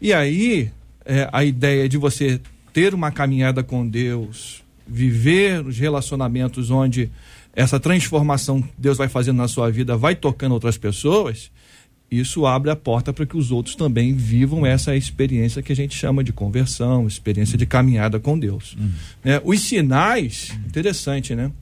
[0.00, 0.70] E aí,
[1.04, 2.40] é, a ideia de você
[2.72, 7.10] ter uma caminhada com Deus, viver os relacionamentos onde
[7.54, 11.50] essa transformação que Deus vai fazendo na sua vida vai tocando outras pessoas,
[12.10, 15.94] isso abre a porta para que os outros também vivam essa experiência que a gente
[15.94, 18.76] chama de conversão, experiência de caminhada com Deus.
[19.24, 21.52] É, os sinais, interessante, né?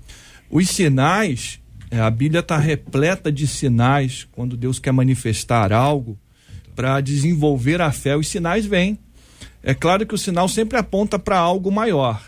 [0.50, 6.18] Os sinais, é, a Bíblia está repleta de sinais quando Deus quer manifestar algo
[6.74, 8.16] para desenvolver a fé.
[8.16, 8.98] Os sinais vêm.
[9.62, 12.22] É claro que o sinal sempre aponta para algo maior,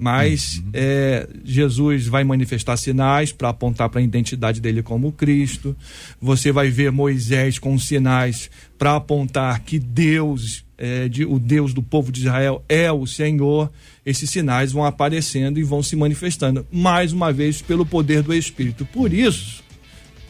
[0.00, 5.76] mas é, Jesus vai manifestar sinais para apontar para a identidade dele como Cristo.
[6.18, 11.82] Você vai ver Moisés com sinais para apontar que Deus, é, de, o Deus do
[11.82, 13.70] povo de Israel, é o Senhor.
[14.04, 18.86] Esses sinais vão aparecendo e vão se manifestando, mais uma vez, pelo poder do Espírito.
[18.86, 19.62] Por isso,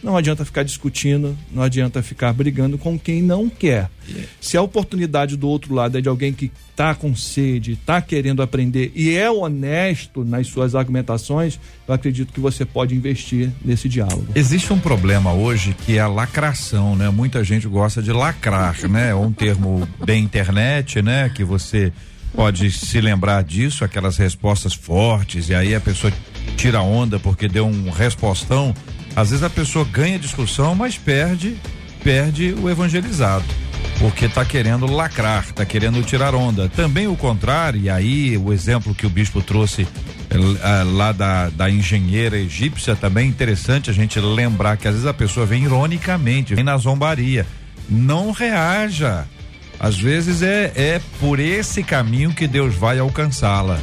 [0.03, 3.91] não adianta ficar discutindo, não adianta ficar brigando com quem não quer.
[4.41, 8.43] Se a oportunidade do outro lado é de alguém que está com sede, está querendo
[8.43, 14.27] aprender e é honesto nas suas argumentações, eu acredito que você pode investir nesse diálogo.
[14.35, 17.11] Existe um problema hoje que é a lacração, né?
[17.11, 19.11] Muita gente gosta de lacrar, né?
[19.11, 21.29] É um termo bem internet, né?
[21.29, 21.93] Que você
[22.35, 26.13] pode se lembrar disso, aquelas respostas fortes, e aí a pessoa
[26.57, 28.75] tira onda porque deu um respostão.
[29.21, 31.55] Às vezes a pessoa ganha discussão, mas perde,
[32.03, 33.45] perde o evangelizado.
[33.99, 36.71] Porque está querendo lacrar, está querendo tirar onda.
[36.71, 41.51] Também o contrário, e aí o exemplo que o bispo trouxe eh, ah, lá da,
[41.51, 45.65] da engenheira egípcia também é interessante a gente lembrar que às vezes a pessoa vem
[45.65, 47.47] ironicamente, vem na zombaria.
[47.91, 49.27] Não reaja.
[49.81, 53.79] Às vezes é, é por esse caminho que Deus vai alcançá-la.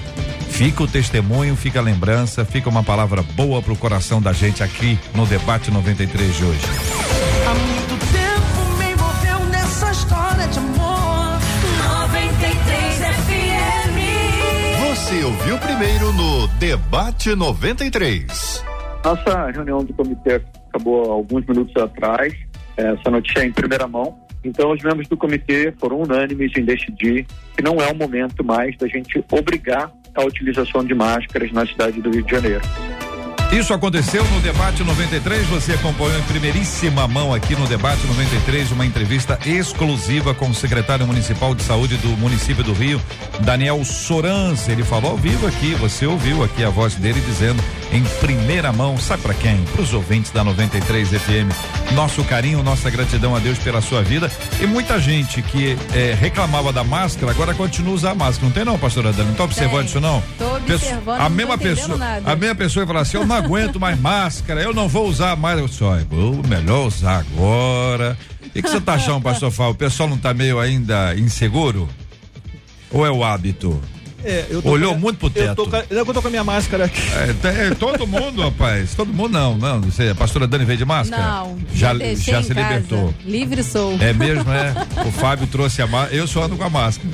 [0.52, 5.00] Fica o testemunho, fica a lembrança, fica uma palavra boa pro coração da gente aqui
[5.16, 6.62] no Debate 93 de hoje.
[7.46, 11.40] Há muito tempo me envolveu nessa história de amor.
[12.04, 13.98] 93 FM.
[14.88, 18.64] Você ouviu primeiro no Debate 93.
[19.04, 22.34] Nossa reunião do comitê acabou alguns minutos atrás.
[22.76, 24.27] Essa notícia é em primeira mão.
[24.44, 28.78] Então, os membros do comitê foram unânimes em decidir que não é o momento mais
[28.78, 32.62] da gente obrigar a utilização de máscaras na cidade do Rio de Janeiro.
[33.52, 35.48] Isso aconteceu no Debate 93.
[35.48, 41.08] Você acompanhou em primeiríssima mão aqui no Debate 93 uma entrevista exclusiva com o secretário
[41.08, 43.02] municipal de saúde do município do Rio,
[43.40, 44.68] Daniel Sorans.
[44.68, 45.74] Ele falou ao vivo aqui.
[45.76, 49.58] Você ouviu aqui a voz dele dizendo em primeira mão, sabe para quem?
[49.74, 51.94] Para os ouvintes da 93 FM.
[51.96, 54.30] Nosso carinho, nossa gratidão a Deus pela sua vida.
[54.60, 58.46] E muita gente que eh, reclamava da máscara agora continua a usar a máscara.
[58.46, 59.30] Não tem não, pastora Dani?
[59.30, 59.86] Não tá observando Tem.
[59.88, 60.22] isso não?
[60.38, 62.30] Tô Pesso- observando, a não tô mesma pessoa, nada.
[62.32, 65.60] a mesma pessoa ia falar assim, aguento mais máscara, eu não vou usar mais.
[65.60, 68.18] Eu disse, olha, vou melhor usar agora.
[68.46, 69.74] O que que você tá achando, pastor Fábio?
[69.74, 71.88] O pessoal não tá meio ainda inseguro?
[72.92, 73.80] Ou é o hábito?
[74.24, 75.70] É, eu Olhou com- muito pro Eu tô, teto.
[75.70, 77.00] com a- eu tô com a minha máscara aqui.
[77.14, 78.96] É, tem- todo mundo, rapaz.
[78.96, 79.82] Todo mundo não, não.
[79.82, 81.22] Você, a pastora Dani veio de máscara?
[81.22, 82.54] Não, Já, já se casa.
[82.54, 83.14] libertou.
[83.24, 83.96] Livre sou.
[84.02, 84.74] É mesmo, é?
[85.08, 86.16] O Fábio trouxe a máscara.
[86.16, 87.14] Eu só ando com a máscara.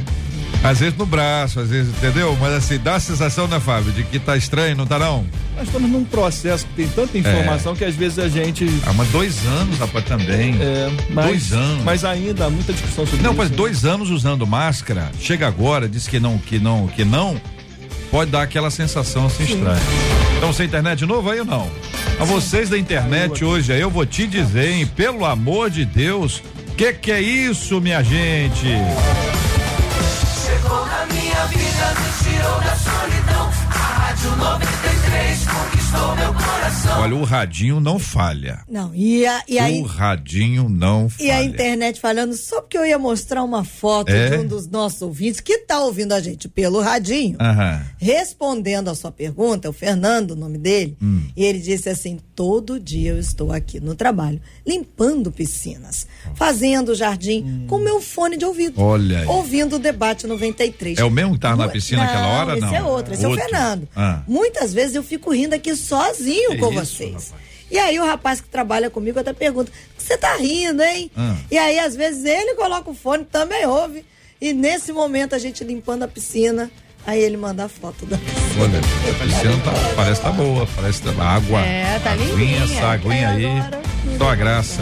[0.63, 2.37] Às vezes no braço, às vezes, entendeu?
[2.39, 5.25] Mas assim, dá a sensação, né, Fábio, de que tá estranho, não tá não?
[5.57, 8.65] Nós estamos num processo que tem tanta informação que às vezes a gente.
[8.85, 10.55] Ah, mas dois anos, rapaz, também.
[10.61, 11.83] É, mas, Dois anos.
[11.83, 13.37] Mas ainda há muita discussão sobre Não, isso.
[13.37, 13.57] mas né?
[13.57, 17.39] dois anos usando máscara, chega agora, diz que não, que não, que não,
[18.09, 19.81] pode dar aquela sensação assim estranha.
[20.37, 21.69] Então, sem internet de novo aí ou não?
[22.19, 26.41] A vocês da internet hoje aí, eu vou te dizer, hein, pelo amor de Deus,
[26.77, 28.67] que que é isso, minha gente?
[31.47, 33.51] Vida, me tirou da solidão.
[33.69, 35.82] A Rádio 93 conquistou.
[36.99, 38.61] Olha, o radinho não falha.
[38.69, 39.79] Não, e, a, e aí.
[39.79, 41.27] O radinho não falha.
[41.27, 44.29] E a internet falando, só porque eu ia mostrar uma foto É?
[44.29, 47.81] de um dos nossos ouvintes que tá ouvindo a gente pelo radinho, Aham.
[47.97, 51.23] respondendo a sua pergunta, o Fernando, o nome dele, Hum.
[51.35, 57.65] e ele disse assim: todo dia eu estou aqui no trabalho, limpando piscinas, fazendo jardim,
[57.67, 58.79] com meu fone de ouvido.
[58.79, 58.85] Hum.
[58.85, 59.25] Olha aí.
[59.27, 60.99] Ouvindo o debate 93.
[60.99, 62.51] É o mesmo que tava na Mu- piscina naquela hora?
[62.53, 62.75] Esse Não.
[62.75, 63.45] é outro, esse é o Outro.
[63.45, 63.89] Fernando.
[63.95, 64.21] Ah.
[64.27, 67.33] Muitas vezes eu fico rindo aqui sozinho Que com isso, vocês.
[67.69, 71.09] E aí o rapaz que trabalha comigo até pergunta: "Por que você tá rindo, hein?
[71.15, 71.35] Ah.
[71.49, 74.05] E aí, às vezes, ele coloca o fone, também ouve.
[74.39, 76.69] E nesse momento a gente limpando a piscina,
[77.07, 78.17] aí ele manda a foto da
[78.59, 81.59] Olha, a piscina tá, parece que tá boa, parece que tá água.
[81.61, 82.63] É, tá aguinha, limpinha.
[82.63, 84.17] essa aguinha aí.
[84.17, 84.81] Só a graça.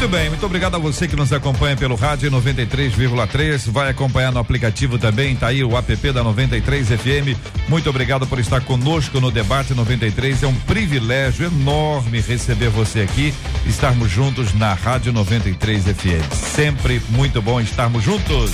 [0.00, 3.70] Muito bem, muito obrigado a você que nos acompanha pelo rádio 93,3.
[3.70, 7.36] Vai acompanhar no aplicativo também, tá aí o app da 93 FM.
[7.68, 10.42] Muito obrigado por estar conosco no debate 93.
[10.42, 13.34] É um privilégio enorme receber você aqui,
[13.66, 16.32] estarmos juntos na Rádio 93 FM.
[16.32, 18.52] Sempre muito bom estarmos juntos.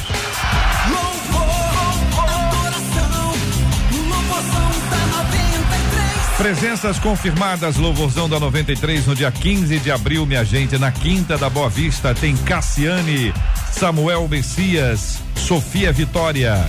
[6.38, 10.76] Presenças confirmadas, louvorzão da 93 no dia 15 de abril, minha gente.
[10.76, 13.32] Na Quinta da Boa Vista tem Cassiane,
[13.72, 16.68] Samuel Messias, Sofia Vitória,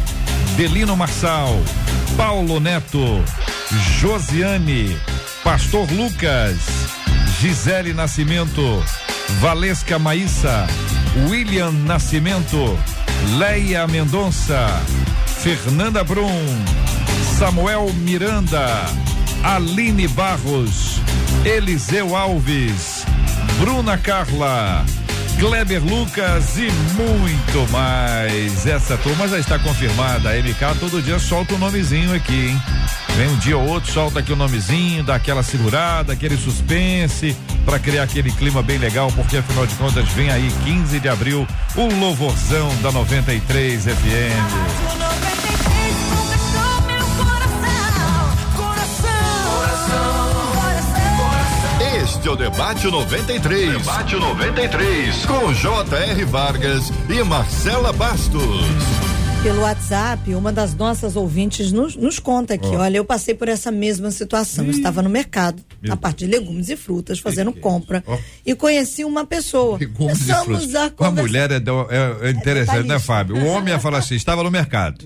[0.56, 1.50] Delino Marçal,
[2.16, 3.22] Paulo Neto,
[4.00, 4.98] Josiane,
[5.44, 6.56] Pastor Lucas,
[7.40, 8.84] Gisele Nascimento,
[9.42, 10.66] Valesca Maíssa,
[11.30, 12.80] William Nascimento,
[13.38, 14.82] Leia Mendonça,
[15.26, 16.46] Fernanda Brum,
[17.38, 18.86] Samuel Miranda,
[19.48, 21.00] Aline Barros,
[21.46, 23.06] Eliseu Alves,
[23.58, 24.86] Bruna Carla,
[25.40, 28.68] Kleber Lucas e muito mais.
[28.68, 30.32] Essa turma já está confirmada.
[30.32, 32.62] A MK todo dia solta um nomezinho aqui, hein?
[33.16, 37.34] Vem um dia ou outro, solta aqui o nomezinho, dá aquela segurada, aquele suspense,
[37.64, 41.48] para criar aquele clima bem legal, porque afinal de contas vem aí 15 de abril,
[41.74, 45.27] o louvorzão da 93 FM.
[52.28, 53.78] Este é o Debate 93.
[53.78, 55.26] Debate 93.
[55.28, 56.26] Com J.R.
[56.26, 59.07] Vargas e Marcela Bastos.
[59.48, 62.80] Pelo WhatsApp, uma das nossas ouvintes nos, nos conta aqui: Ó.
[62.82, 64.66] olha, eu passei por essa mesma situação.
[64.70, 68.04] Estava no mercado, Meu na parte de legumes e frutas, fazendo compra.
[68.06, 68.18] Ó.
[68.46, 69.78] E conheci uma pessoa.
[69.78, 70.76] Legumes e frutas.
[70.76, 73.00] a Com a mulher é, do- é- é interessante, né.
[73.00, 73.38] Fábio?
[73.38, 75.06] O homem ia falar assim, estava no mercado.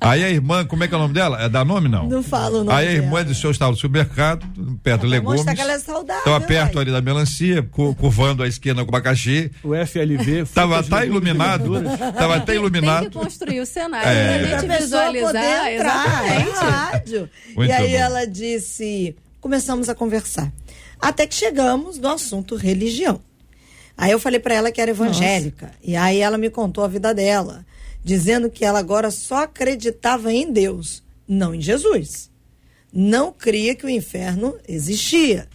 [0.00, 1.38] Aí a irmã, como é que é o nome dela?
[1.42, 2.08] É dar nome, não?
[2.08, 3.24] Não falo o nome Aí a irmã dela.
[3.26, 4.46] disse, o senhor estava no supermercado,
[4.82, 5.44] perto do Pra legumes.
[5.44, 9.50] que ela é saudável, Estava perto ali da melancia, cu- curvando a esquina com abacaxi.
[9.62, 10.46] O FLV.
[10.54, 11.72] Tava frutas, até iluminado.
[11.72, 11.98] verduras.
[12.14, 13.10] Tava até iluminado.
[13.50, 14.28] Construir o cenário É.
[14.28, 15.72] pra Pra gente poder visualizar.
[15.72, 16.50] Exatamente.
[16.58, 17.30] rádio.
[17.56, 17.96] Muito e aí bom.
[17.96, 20.52] ela disse, começamos a conversar.
[21.00, 23.20] Até que chegamos no assunto religião.
[23.96, 25.72] Aí eu falei pra ela que era evangélica.
[25.82, 27.64] E aí ela me contou a vida dela,
[28.02, 32.30] dizendo que ela agora só acreditava em Deus, não em Jesus.
[32.92, 35.48] Não cria que o inferno existia.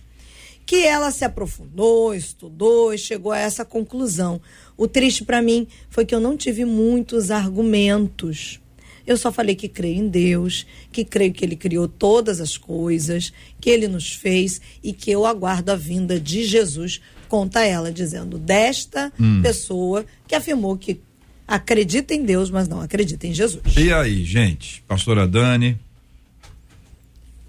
[0.65, 4.41] Que ela se aprofundou, estudou e chegou a essa conclusão.
[4.77, 8.59] O triste pra mim foi que eu não tive muitos argumentos.
[9.07, 13.31] Eu só falei que creio em Deus, que creio que Ele criou todas as coisas,
[13.61, 18.37] que Ele nos fez e que eu aguardo a vinda de Jesus, conta ela, dizendo
[18.37, 20.99] desta pessoa que afirmou que
[21.47, 23.75] acredita em Deus, mas não acredita em Jesus.
[23.77, 24.81] E aí, gente?
[24.87, 25.77] Pastora Dani.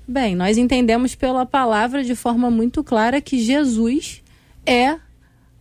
[0.06, 4.22] Bem, nós entendemos pela palavra de forma muito clara que Jesus
[4.64, 4.98] é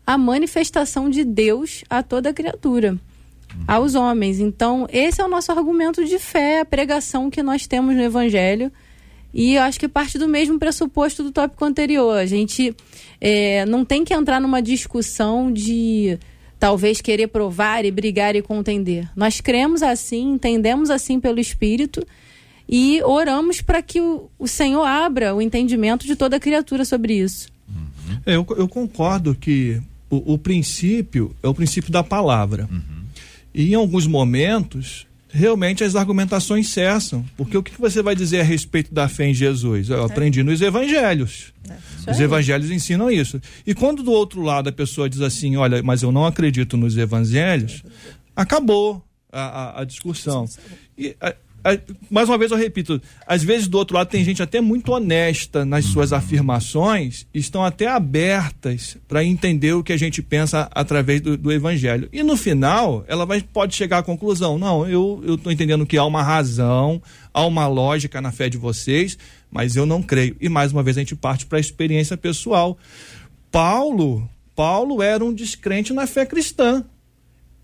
[0.05, 2.97] a manifestação de Deus a toda criatura,
[3.67, 4.39] aos homens.
[4.39, 8.71] Então, esse é o nosso argumento de fé, a pregação que nós temos no Evangelho.
[9.33, 12.17] E eu acho que parte do mesmo pressuposto do tópico anterior.
[12.17, 12.73] A gente
[13.19, 16.17] eh, não tem que entrar numa discussão de
[16.57, 19.09] talvez querer provar e brigar e contender.
[19.15, 22.05] Nós cremos assim, entendemos assim pelo Espírito
[22.67, 27.49] e oramos para que o, o Senhor abra o entendimento de toda criatura sobre isso.
[28.25, 29.81] É, eu, eu concordo que
[30.25, 32.69] o, o princípio é o princípio da palavra.
[33.53, 37.23] E em alguns momentos, realmente as argumentações cessam.
[37.37, 39.89] Porque o que você vai dizer a respeito da fé em Jesus?
[39.89, 41.53] Eu aprendi nos evangelhos.
[42.11, 43.41] Os evangelhos ensinam isso.
[43.65, 46.95] E quando do outro lado a pessoa diz assim: olha, mas eu não acredito nos
[46.97, 47.81] evangelhos,
[48.35, 50.45] acabou a, a- a discussão.
[50.97, 51.35] E a-
[52.11, 55.65] mais uma vez eu repito, às vezes do outro lado tem gente até muito honesta
[55.65, 61.35] nas suas afirmações, estão até abertas para entender o que a gente pensa através do,
[61.35, 62.07] do evangelho.
[62.13, 66.05] E no final, ela vai, pode chegar à conclusão: não, eu estou entendendo que há
[66.05, 67.01] uma razão,
[67.33, 69.17] há uma lógica na fé de vocês,
[69.51, 70.35] mas eu não creio.
[70.39, 72.77] E mais uma vez a gente parte para a experiência pessoal.
[73.51, 76.85] Paulo, Paulo era um descrente na fé cristã.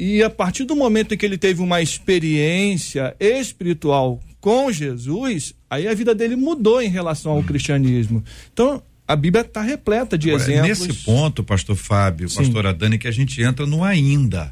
[0.04, 5.88] E a partir do momento em que ele teve uma experiência espiritual com Jesus, aí
[5.88, 8.24] a vida dele mudou em relação ao cristianismo.
[8.52, 10.88] Então, a Bíblia está repleta de Agora, exemplos.
[10.88, 12.38] Nesse ponto, pastor Fábio, Sim.
[12.38, 14.52] pastora Dani, que a gente entra no ainda.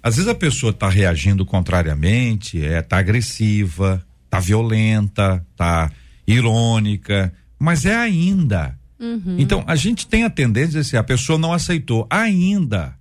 [0.00, 4.00] Às vezes a pessoa está reagindo contrariamente, é, tá agressiva,
[4.30, 5.90] tá violenta, tá
[6.24, 8.78] irônica, mas é ainda.
[9.36, 12.97] Então, a gente tem a tendência assim, a pessoa não aceitou ainda.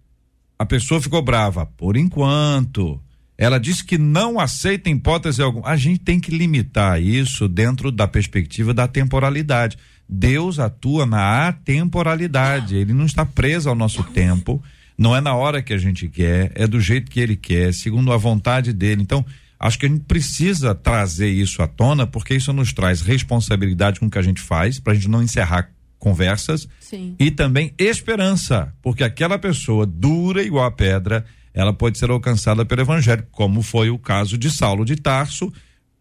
[0.60, 2.99] A pessoa ficou brava por enquanto.
[3.38, 5.68] Ela disse que não aceita hipótese alguma.
[5.68, 9.78] A gente tem que limitar isso dentro da perspectiva da temporalidade.
[10.10, 12.76] Deus atua na atemporalidade.
[12.76, 14.64] Ele não está preso ao nosso tempo.
[14.97, 18.12] Não é na hora que a gente quer, é do jeito que ele quer, segundo
[18.12, 19.03] a vontade dele.
[19.03, 19.24] Então,
[19.60, 24.08] acho que a gente precisa trazer isso à tona, porque isso nos traz responsabilidade com
[24.08, 27.15] o que a gente faz, para a gente não encerrar conversas Sim.
[27.19, 32.81] e também esperança, porque aquela pessoa dura igual a pedra, ela pode ser alcançada pelo
[32.81, 35.51] evangelho, como foi o caso de Saulo de Tarso,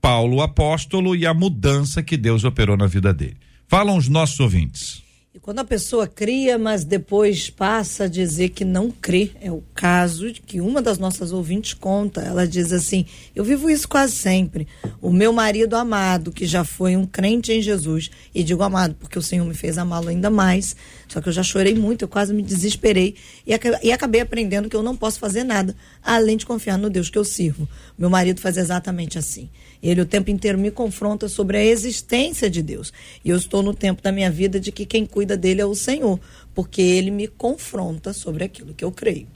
[0.01, 3.37] Paulo apóstolo e a mudança que Deus operou na vida dele.
[3.67, 5.06] Falam os nossos ouvintes.
[5.37, 9.63] E quando a pessoa cria, mas depois passa a dizer que não crê, é o
[9.75, 12.23] caso que uma das nossas ouvintes conta.
[12.23, 14.67] Ela diz assim: Eu vivo isso quase sempre.
[14.99, 19.19] O meu marido amado, que já foi um crente em Jesus, e digo amado porque
[19.19, 20.75] o Senhor me fez amá-lo ainda mais.
[21.07, 23.15] Só que eu já chorei muito, eu quase me desesperei
[23.47, 25.77] e acabei aprendendo que eu não posso fazer nada
[26.07, 27.69] além de confiar no Deus que eu sirvo.
[27.99, 29.51] Meu marido faz exatamente assim.
[29.83, 32.93] Ele o tempo inteiro me confronta sobre a existência de Deus.
[33.25, 35.75] E eu estou no tempo da minha vida de que quem cuida dele é o
[35.75, 36.21] Senhor,
[36.55, 39.27] porque ele me confronta sobre aquilo que eu creio.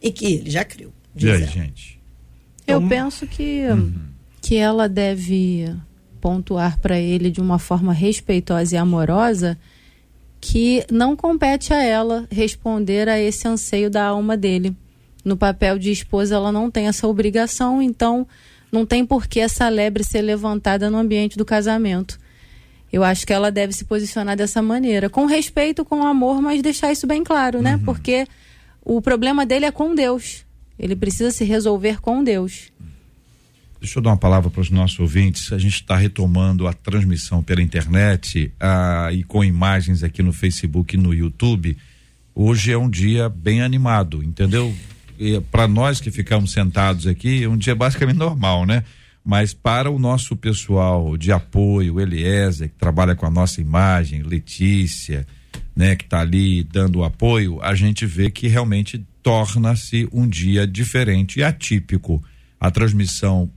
[0.00, 0.92] E que ele já creu.
[1.16, 1.46] E aí, ela.
[1.50, 2.00] gente?
[2.66, 3.62] Eu penso que,
[4.40, 5.74] que ela deve
[6.20, 9.58] pontuar para ele de uma forma respeitosa e amorosa
[10.40, 14.76] que não compete a ela responder a esse anseio da alma dele.
[15.26, 18.24] No papel de esposa, ela não tem essa obrigação, então
[18.70, 22.16] não tem por que essa lebre ser levantada no ambiente do casamento.
[22.92, 26.92] Eu acho que ela deve se posicionar dessa maneira, com respeito, com amor, mas deixar
[26.92, 27.76] isso bem claro, né?
[27.84, 28.24] Porque
[28.84, 30.46] o problema dele é com Deus.
[30.78, 32.70] Ele precisa se resolver com Deus.
[33.80, 35.52] Deixa eu dar uma palavra para os nossos ouvintes.
[35.52, 40.94] A gente está retomando a transmissão pela internet ah, e com imagens aqui no Facebook
[40.94, 41.76] e no YouTube.
[42.32, 44.72] Hoje é um dia bem animado, entendeu?
[45.50, 48.84] Para nós que ficamos sentados aqui, é um dia basicamente normal, né?
[49.24, 55.26] Mas para o nosso pessoal de apoio, Eliezer, que trabalha com a nossa imagem, Letícia,
[55.74, 61.40] né, que está ali dando apoio, a gente vê que realmente torna-se um dia diferente
[61.40, 62.22] e atípico.
[62.60, 63.50] A transmissão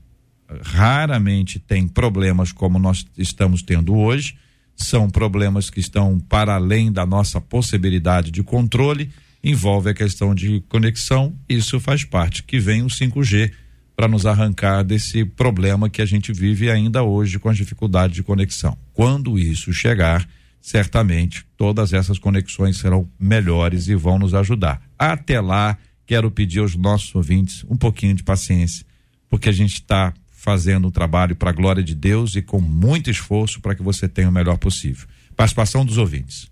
[0.64, 4.36] raramente tem problemas como nós estamos tendo hoje,
[4.76, 9.12] são problemas que estão para além da nossa possibilidade de controle,
[9.44, 13.52] envolve a questão de conexão, isso faz parte, que vem o 5G
[13.96, 18.24] para nos arrancar desse problema que a gente vive ainda hoje com as dificuldades de
[18.24, 18.78] conexão.
[18.94, 20.28] Quando isso chegar,
[20.62, 24.82] certamente todas essas conexões serão melhores e vão nos ajudar.
[24.98, 28.86] Até lá, quero pedir aos nossos ouvintes um pouquinho de paciência,
[29.30, 33.10] porque a gente está fazendo um trabalho para a glória de Deus e com muito
[33.10, 35.08] esforço para que você tenha o melhor possível.
[35.36, 36.50] Participação dos ouvintes.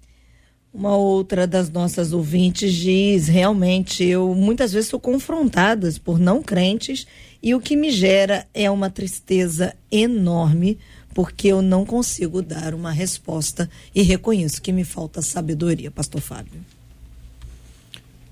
[0.77, 7.07] Uma outra das nossas ouvintes diz: realmente, eu muitas vezes sou confrontada por não crentes
[7.41, 10.77] e o que me gera é uma tristeza enorme
[11.15, 16.63] porque eu não consigo dar uma resposta e reconheço que me falta sabedoria, Pastor Fábio.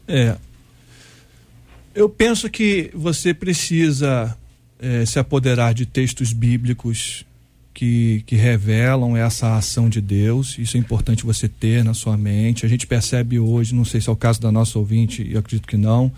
[0.07, 0.37] É.
[1.95, 4.37] Eu penso que você precisa
[4.79, 7.25] eh, se apoderar de textos bíblicos
[7.75, 10.57] que, que revelam essa ação de Deus.
[10.57, 12.65] Isso é importante você ter na sua mente.
[12.65, 15.67] A gente percebe hoje, não sei se é o caso da nossa ouvinte, eu acredito
[15.67, 16.09] que não,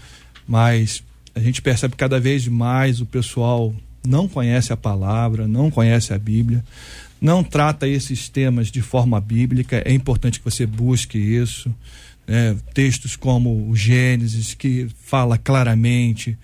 [0.47, 1.03] mas
[1.33, 3.73] a gente percebe cada vez mais o pessoal
[4.05, 6.63] não conhece a palavra, não conhece a Bíblia,
[7.19, 9.81] não trata esses temas de forma bíblica.
[9.83, 11.73] É importante que você busque isso.
[12.27, 12.55] né?
[12.71, 16.37] textos como o Gênesis, que fala claramente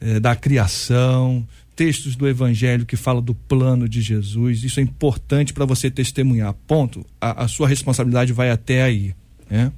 [0.00, 1.46] eh, da criação,
[1.76, 4.62] textos do Evangelho que fala do plano de Jesus.
[4.64, 6.54] Isso é importante para você testemunhar.
[6.66, 7.04] Ponto.
[7.20, 9.14] A, a sua responsabilidade vai até aí.
[9.50, 9.72] Né?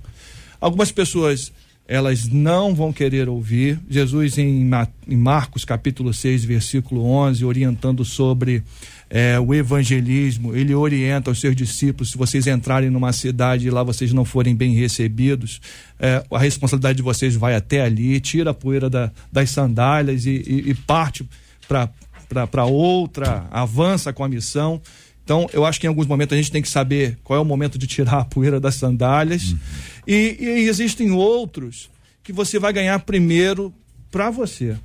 [0.60, 1.52] Algumas pessoas
[1.88, 3.78] elas não vão querer ouvir.
[3.88, 4.68] Jesus, em,
[5.08, 8.64] em Marcos capítulo 6, versículo 11, orientando sobre
[9.08, 13.84] eh, o evangelismo, ele orienta aos seus discípulos: se vocês entrarem numa cidade e lá
[13.84, 15.60] vocês não forem bem recebidos,
[16.00, 20.42] eh, a responsabilidade de vocês vai até ali, tira a poeira da- das sandálias e,
[20.44, 21.24] e- e parte
[21.68, 24.80] para outra, avança com a missão.
[25.24, 27.44] Então, eu acho que em alguns momentos a gente tem que saber qual é o
[27.44, 29.56] momento de tirar a poeira das sandálias.
[30.06, 31.90] E, e existem outros
[32.22, 33.74] que você vai ganhar primeiro
[34.10, 34.76] para você.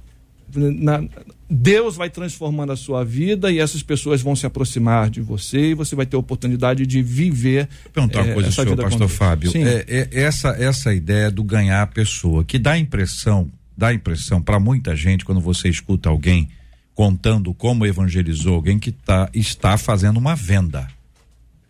[0.53, 1.03] Na-
[1.49, 5.73] Deus vai transformando a sua vida e essas pessoas vão se aproximar de você e
[5.73, 7.67] você vai ter a oportunidade de viver.
[7.93, 9.07] perguntar uma eh, coisa, essa senhor pastor.
[9.09, 9.51] Fábio.
[9.51, 9.63] Sim.
[9.63, 14.41] É, é, essa, essa ideia do ganhar a pessoa, que dá impressão, dá a impressão
[14.41, 16.49] para muita gente quando você escuta alguém
[16.93, 20.87] contando como evangelizou alguém que tá, está fazendo uma venda.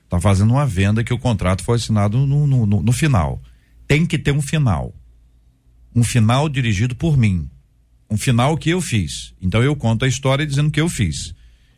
[0.06, 3.42] Está fazendo uma venda que o contrato foi assinado no, no, no- no final.
[3.88, 4.94] Tem que ter um final.
[5.96, 7.50] Um final dirigido por mim.
[8.10, 9.34] Um final que eu fiz.
[9.42, 11.34] Então eu conto a história dizendo que eu fiz.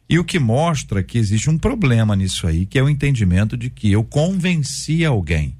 [0.10, 3.70] E o que mostra que existe um problema nisso aí, que é o entendimento de
[3.70, 5.56] que eu convenci alguém.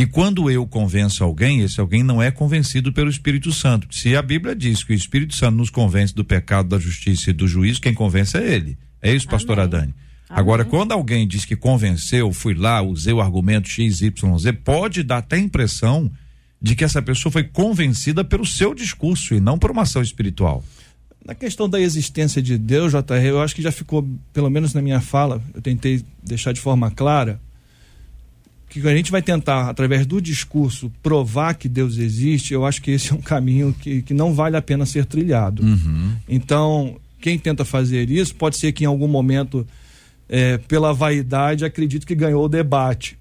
[0.00, 3.86] E quando eu convenço alguém, esse alguém não é convencido pelo Espírito Santo.
[3.94, 7.32] Se a Bíblia diz que o Espírito Santo nos convence do pecado, da justiça e
[7.34, 8.78] do juízo, quem convence é ele.
[9.02, 9.94] É isso, pastor Adani.
[10.26, 15.02] Agora, quando alguém diz que convenceu, fui lá, usei o argumento X, Y, Z, pode
[15.02, 16.10] dar até a impressão
[16.62, 20.64] de que essa pessoa foi convencida pelo seu discurso e não por uma ação espiritual.
[21.22, 24.80] Na questão da existência de Deus, JR, eu acho que já ficou, pelo menos na
[24.80, 27.38] minha fala, eu tentei deixar de forma clara,
[28.70, 32.92] que a gente vai tentar, através do discurso, provar que Deus existe, eu acho que
[32.92, 35.62] esse é um caminho que, que não vale a pena ser trilhado.
[36.28, 39.66] Então, quem tenta fazer isso, pode ser que em algum momento,
[40.28, 43.18] eh, pela vaidade, acredite que ganhou o debate.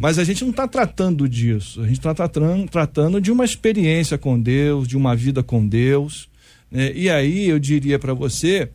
[0.00, 1.80] Mas a gente não está tratando disso.
[1.80, 6.28] A gente está tratando, tratando de uma experiência com Deus, de uma vida com Deus.
[6.70, 6.92] né?
[6.94, 8.68] E aí eu diria para você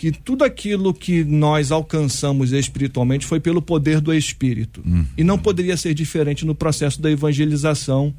[0.00, 4.82] que tudo aquilo que nós alcançamos espiritualmente foi pelo poder do Espírito.
[5.14, 8.14] E não poderia ser diferente no processo da evangelização.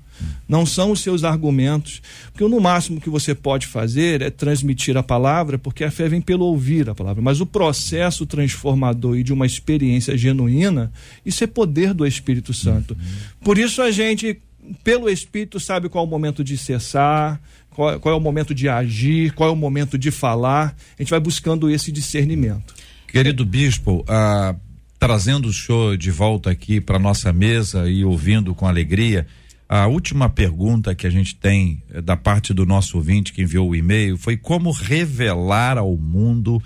[0.47, 1.99] Não são os seus argumentos.
[2.31, 6.21] Porque no máximo que você pode fazer é transmitir a palavra, porque a fé vem
[6.21, 7.19] pelo ouvir a palavra.
[7.19, 10.91] Mas o processo transformador e de uma experiência genuína,
[11.25, 12.95] isso é poder do Espírito Santo.
[13.43, 14.39] Por isso a gente,
[14.83, 17.41] pelo Espírito, sabe qual é o momento de cessar,
[17.71, 20.75] qual, qual é o momento de agir, qual é o momento de falar.
[20.97, 22.73] A gente vai buscando esse discernimento.
[23.07, 24.55] Querido bispo, ah,
[24.99, 29.25] trazendo o senhor de volta aqui para nossa mesa e ouvindo com alegria,
[29.67, 33.69] a última pergunta que a gente tem eh, da parte do nosso ouvinte que enviou
[33.69, 36.61] o e-mail foi como revelar ao mundo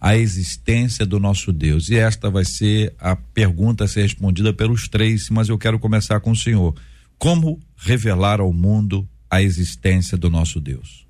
[0.00, 1.88] a existência do nosso Deus.
[1.88, 6.18] E esta vai ser a pergunta a ser respondida pelos três, mas eu quero começar
[6.20, 6.74] com o senhor.
[7.18, 11.06] Como revelar ao mundo a existência do nosso Deus?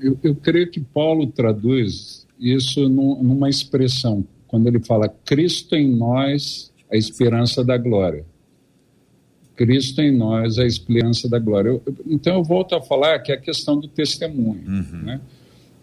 [0.00, 5.88] Eu, eu creio que Paulo traduz isso num- numa expressão, quando ele fala Cristo em
[5.94, 8.24] nós, a esperança da glória.
[9.56, 11.68] Cristo em nós, a esperança da glória.
[11.70, 14.62] Eu- então eu volto a falar que é a questão do testemunho.
[15.04, 15.20] Né?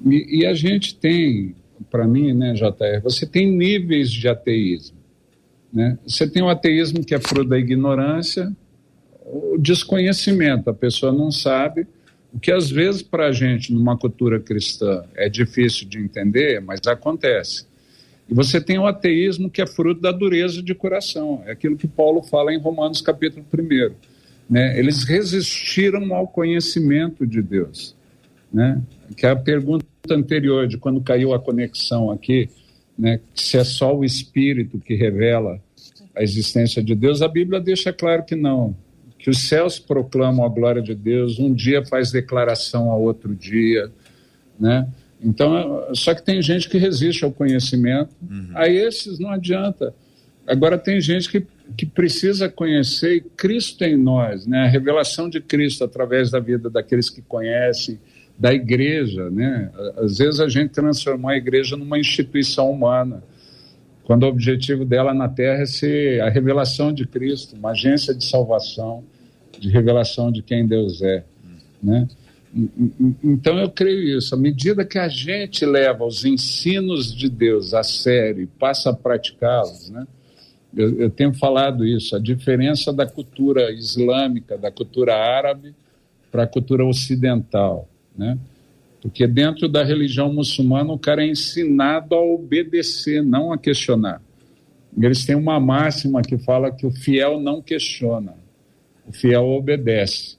[0.06, 1.54] E, e a gente tem,
[1.92, 4.98] para mim, né, JR, você tem níveis de ateísmo.
[5.72, 5.98] Né?
[6.08, 8.52] Você tem o ateísmo que é fruto da ignorância,
[9.28, 11.86] o desconhecimento, a pessoa não sabe,
[12.34, 16.80] o que às vezes para a gente, numa cultura cristã, é difícil de entender, mas
[16.88, 17.66] acontece.
[18.30, 21.88] E você tem o ateísmo que é fruto da dureza de coração, é aquilo que
[21.88, 23.96] Paulo fala em Romanos capítulo 1.
[24.50, 24.78] Né?
[24.80, 27.96] Eles resistiram ao conhecimento de Deus.
[28.52, 28.82] Né?
[29.16, 32.50] Que é a pergunta anterior, de quando caiu a conexão aqui,
[32.98, 33.20] né?
[33.36, 35.62] se é só o Espírito que revela
[36.16, 38.76] a existência de Deus, a Bíblia deixa claro que não.
[39.28, 43.92] Que os céus proclamam a glória de Deus, um dia faz declaração a outro dia,
[44.58, 44.88] né?
[45.22, 48.16] Então, só que tem gente que resiste ao conhecimento,
[48.56, 49.94] a esses não adianta.
[50.48, 54.60] Agora tem gente que, que precisa conhecer Cristo em nós, né?
[54.60, 58.00] A revelação de Cristo através da vida daqueles que conhecem,
[58.40, 59.70] da igreja, né?
[59.98, 63.22] Às vezes a gente transformou a igreja numa instituição humana,
[64.06, 68.24] quando o objetivo dela na Terra é ser a revelação de Cristo, uma agência de
[68.24, 69.04] salvação,
[69.60, 71.24] de revelação de quem Deus é,
[71.82, 72.08] né?
[73.24, 74.34] Então eu creio isso.
[74.34, 78.94] À medida que a gente leva os ensinos de Deus a sério e passa a
[78.94, 80.08] praticá-los, né?
[80.76, 85.74] Eu, eu tenho falado isso, a diferença da cultura islâmica, da cultura árabe
[86.32, 87.88] para a cultura ocidental,
[88.18, 88.38] né?
[89.02, 94.22] Porque dentro da religião muçulmana o cara é ensinado a obedecer, não a questionar.
[95.00, 98.34] Eles têm uma máxima que fala que o fiel não questiona.
[99.08, 100.38] O fiel obedece.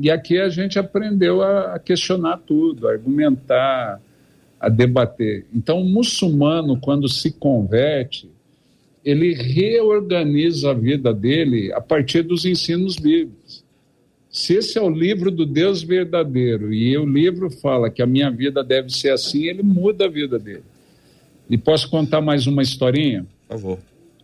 [0.00, 4.00] E aqui a gente aprendeu a, questionar tudo, a argumentar,
[4.60, 5.44] a debater.
[5.52, 8.30] Então, o muçulmano, quando se converte,
[9.04, 13.64] ele reorganiza a vida dele a partir dos ensinos bíblicos.
[14.30, 18.30] Se esse é o livro do Deus verdadeiro e o livro fala que a minha
[18.30, 20.64] vida deve ser assim, ele muda a vida dele.
[21.48, 23.26] E posso contar mais uma historinha?
[23.48, 23.78] Por favor.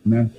[0.04, 0.30] Né?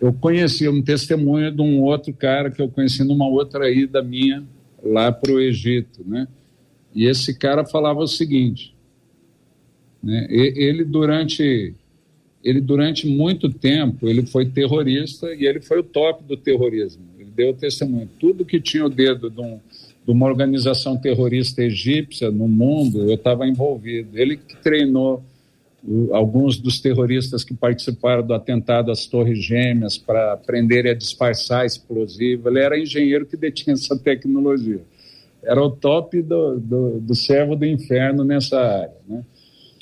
[0.00, 4.42] Eu conheci um testemunho de um outro cara que eu conheci numa outra ida minha
[4.82, 6.26] lá para o Egito, né?
[6.94, 8.74] E esse cara falava o seguinte,
[10.02, 10.26] né?
[10.30, 11.74] Ele durante
[12.42, 17.02] ele durante muito tempo ele foi terrorista e ele foi o top do terrorismo.
[17.18, 18.08] Ele deu testemunho.
[18.18, 19.60] Tudo que tinha o dedo de, um,
[20.06, 24.18] de uma organização terrorista egípcia no mundo, eu estava envolvido.
[24.18, 25.22] Ele que treinou
[26.12, 32.48] alguns dos terroristas que participaram do atentado às Torres Gêmeas para aprender a disfarçar explosivo.
[32.48, 34.82] Ele era engenheiro que detinha essa tecnologia.
[35.42, 38.96] Era o top do, do, do servo do inferno nessa área.
[39.08, 39.24] Né?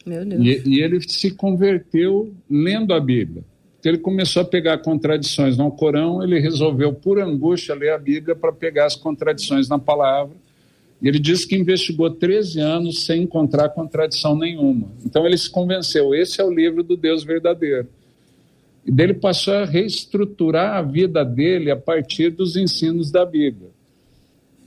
[0.07, 0.45] Meu Deus.
[0.45, 3.43] E, e ele se converteu lendo a Bíblia.
[3.79, 8.35] Então, ele começou a pegar contradições no Corão, ele resolveu, por angústia, ler a Bíblia
[8.35, 10.35] para pegar as contradições na palavra.
[11.03, 14.89] Ele disse que investigou 13 anos sem encontrar contradição nenhuma.
[15.05, 17.89] Então ele se convenceu: esse é o livro do Deus verdadeiro.
[18.85, 23.71] E dele passou a reestruturar a vida dele a partir dos ensinos da Bíblia.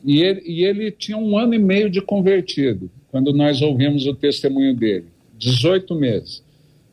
[0.03, 4.13] E ele, e ele tinha um ano e meio de convertido, quando nós ouvimos o
[4.13, 5.05] testemunho dele
[5.37, 6.43] 18 meses.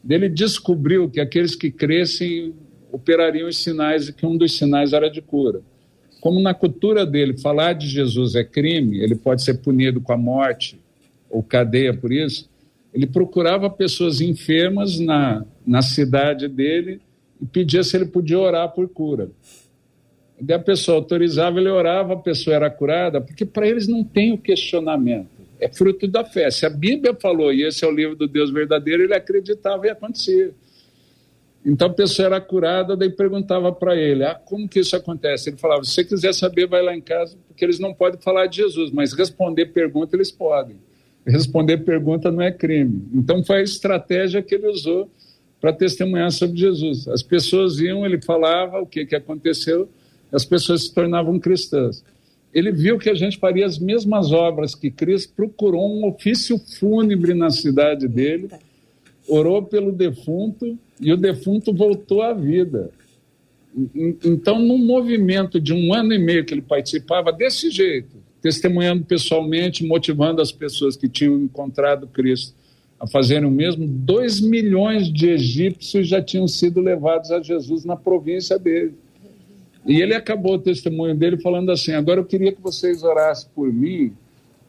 [0.09, 2.55] Ele descobriu que aqueles que crescem
[2.91, 5.61] operariam os sinais e que um dos sinais era de cura.
[6.21, 10.17] Como na cultura dele falar de Jesus é crime, ele pode ser punido com a
[10.17, 10.79] morte
[11.31, 12.49] ou cadeia por isso,
[12.93, 17.01] ele procurava pessoas enfermas na, na cidade dele
[17.41, 19.31] e pedia se ele podia orar por cura.
[20.41, 24.33] E a pessoa autorizava, ele orava, a pessoa era curada, porque para eles não tem
[24.33, 26.51] o questionamento é fruto da fé.
[26.51, 29.91] Se a Bíblia falou, e esse é o livro do Deus verdadeiro, ele acreditava e
[29.91, 30.53] acontecia.
[31.69, 35.51] Então a pessoa era curada, daí perguntava para ele: ah, como que isso acontece?
[35.51, 38.47] Ele falava: se você quiser saber, vai lá em casa, porque eles não podem falar
[38.47, 40.77] de Jesus, mas responder pergunta eles podem.
[41.27, 43.07] Responder pergunta não é crime.
[43.13, 45.11] Então foi a estratégia que ele usou
[45.61, 47.07] para testemunhar sobre Jesus.
[47.07, 49.91] As pessoas iam, ele falava o que, que aconteceu,
[50.33, 52.03] as pessoas se tornavam cristãs
[52.53, 57.35] ele viu que a gente faria as mesmas obras que Cristo, procurou um ofício fúnebre
[57.35, 58.49] na cidade dele,
[59.29, 62.91] orou pelo defunto e o defunto voltou à vida.
[64.25, 69.85] Então, num movimento de um ano e meio que ele participava desse jeito, testemunhando pessoalmente,
[69.85, 72.55] motivando as pessoas que tinham encontrado Cristo
[72.99, 77.97] a fazerem o mesmo, dois milhões de egípcios já tinham sido levados a Jesus na
[77.97, 78.95] província dele.
[79.87, 83.73] E ele acabou o testemunho dele falando assim: agora eu queria que vocês orassem por
[83.73, 84.13] mim,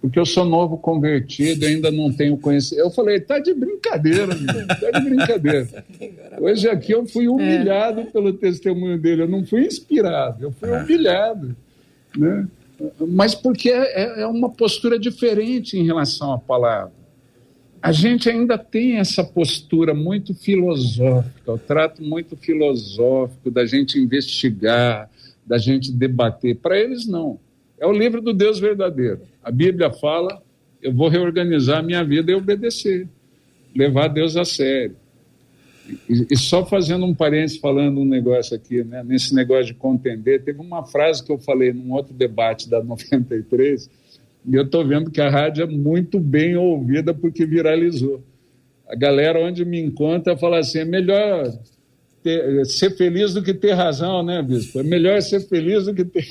[0.01, 2.85] porque eu sou novo convertido, ainda não tenho conhecimento.
[2.85, 5.85] Eu falei: tá de brincadeira, amigo, tá de brincadeira.
[6.39, 8.05] Hoje aqui eu fui humilhado é.
[8.05, 11.55] pelo testemunho dele, eu não fui inspirado, eu fui humilhado.
[12.17, 12.47] Né?
[13.07, 16.99] Mas porque é, é uma postura diferente em relação à palavra
[17.81, 25.09] a gente ainda tem essa postura muito filosófica, o trato muito filosófico da gente investigar,
[25.45, 26.57] da gente debater.
[26.57, 27.39] Para eles, não.
[27.79, 29.21] É o livro do Deus verdadeiro.
[29.43, 30.41] A Bíblia fala:
[30.81, 33.07] eu vou reorganizar a minha vida e obedecer,
[33.75, 34.95] levar Deus a sério.
[36.07, 40.43] E, e só fazendo um parênteses, falando um negócio aqui, né, nesse negócio de contender,
[40.43, 43.89] teve uma frase que eu falei num outro debate da 93
[44.45, 48.23] e eu estou vendo que a rádio é muito bem ouvida porque viralizou.
[48.87, 51.51] A galera onde me encontra fala assim: é melhor
[52.23, 54.79] ter, ser feliz do que ter razão, né, bispo?
[54.79, 56.25] É melhor ser feliz do que ter.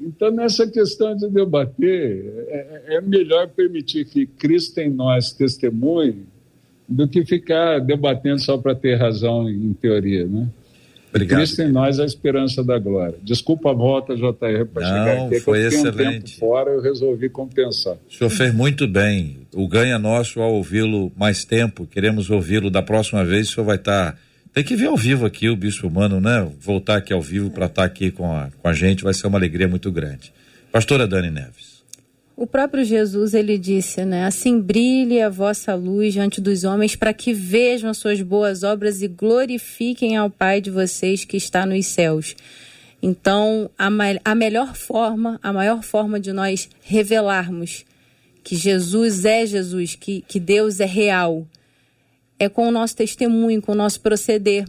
[0.00, 6.24] Então, nessa questão de debater, é, é melhor permitir que Cristo em nós testemunhe
[6.88, 10.48] do que ficar debatendo só para ter razão em teoria, né?
[11.10, 11.38] Obrigado.
[11.38, 13.16] Cristo em nós a esperança da glória.
[13.22, 15.34] Desculpa a volta, JR, para chegar aqui.
[15.36, 15.92] É foi eu excelente.
[15.92, 17.96] Um tempo fora, eu resolvi compensar.
[18.08, 19.38] O senhor fez muito bem.
[19.52, 21.86] O ganho é nosso ao ouvi-lo mais tempo.
[21.86, 23.48] Queremos ouvi-lo da próxima vez.
[23.48, 24.16] O senhor vai estar.
[24.52, 26.50] Tem que ver ao vivo aqui o Bispo Humano, né?
[26.60, 29.28] Voltar aqui ao vivo para estar tá aqui com a, com a gente vai ser
[29.28, 30.32] uma alegria muito grande.
[30.72, 31.80] Pastora Dani Neves.
[32.36, 34.24] O próprio Jesus ele disse, né?
[34.24, 39.02] Assim brilhe a vossa luz diante dos homens para que vejam as suas boas obras
[39.02, 42.34] e glorifiquem ao Pai de vocês que está nos céus.
[43.02, 43.88] Então, a,
[44.24, 47.84] a melhor forma, a maior forma de nós revelarmos
[48.42, 51.46] que Jesus é Jesus, que, que Deus é real,
[52.40, 54.64] é com o nosso testemunho, com o nosso proceder.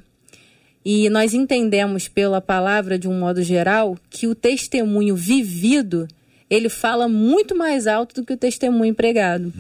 [0.84, 6.08] E nós entendemos pela palavra, de um modo geral, que o testemunho vivido
[6.50, 9.54] ele fala muito mais alto do que o testemunho pregado.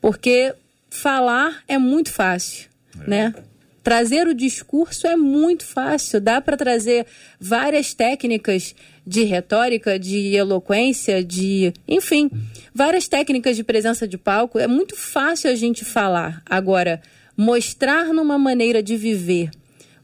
[0.00, 0.54] Porque
[0.88, 2.68] falar é muito fácil,
[3.06, 3.34] né?
[3.82, 7.04] Trazer o discurso é muito fácil, dá para trazer
[7.40, 8.74] várias técnicas
[9.06, 12.30] de retórica, de eloquência, de, enfim,
[12.72, 14.58] várias técnicas de presença de palco.
[14.58, 16.42] É muito fácil a gente falar.
[16.46, 17.02] Agora,
[17.36, 19.50] mostrar numa maneira de viver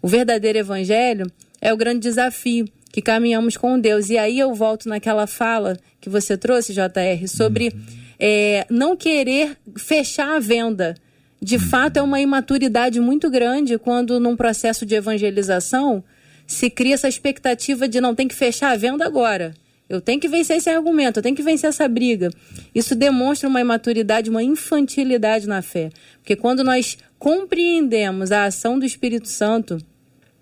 [0.03, 4.09] o verdadeiro evangelho é o grande desafio que caminhamos com Deus.
[4.09, 7.75] E aí eu volto naquela fala que você trouxe, JR, sobre
[8.19, 10.95] é, não querer fechar a venda.
[11.41, 16.03] De fato, é uma imaturidade muito grande quando, num processo de evangelização,
[16.47, 19.55] se cria essa expectativa de não tem que fechar a venda agora.
[19.89, 22.31] Eu tenho que vencer esse argumento, eu tenho que vencer essa briga.
[22.75, 25.91] Isso demonstra uma imaturidade, uma infantilidade na fé.
[26.19, 29.77] Porque quando nós compreendemos a ação do Espírito Santo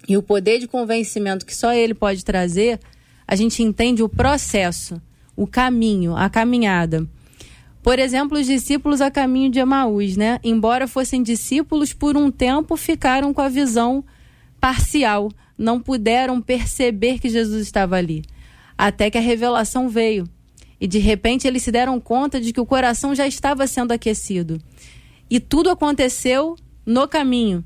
[0.08, 2.78] e o poder de convencimento que só ele pode trazer,
[3.26, 5.02] a gente entende o processo,
[5.36, 7.04] o caminho, a caminhada.
[7.82, 10.38] Por exemplo, os discípulos a caminho de Emaús, né?
[10.44, 14.04] Embora fossem discípulos, por um tempo ficaram com a visão
[14.60, 18.22] parcial, não puderam perceber que Jesus estava ali,
[18.76, 20.28] até que a revelação veio.
[20.80, 24.60] E de repente eles se deram conta de que o coração já estava sendo aquecido.
[25.28, 26.56] E tudo aconteceu
[26.88, 27.62] no caminho.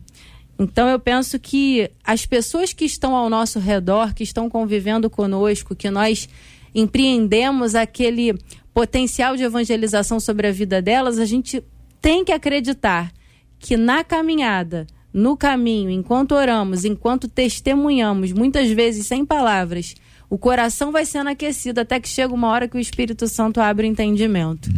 [0.59, 5.77] Então eu penso que as pessoas que estão ao nosso redor, que estão convivendo conosco,
[5.77, 6.29] que nós
[6.75, 8.37] empreendemos aquele
[8.75, 11.63] potencial de evangelização sobre a vida delas, a gente
[12.01, 13.13] tem que acreditar
[13.59, 19.95] que na caminhada, no caminho, enquanto oramos, enquanto testemunhamos, muitas vezes sem palavras,
[20.29, 23.87] o coração vai sendo aquecido até que chega uma hora que o Espírito Santo abre
[23.87, 24.69] o entendimento.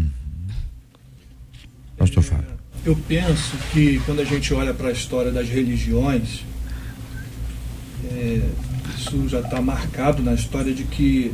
[1.96, 2.43] Pastor Fábio.
[2.84, 6.44] Eu penso que quando a gente olha para a história das religiões,
[8.04, 8.42] é,
[8.94, 11.32] isso já está marcado na história de que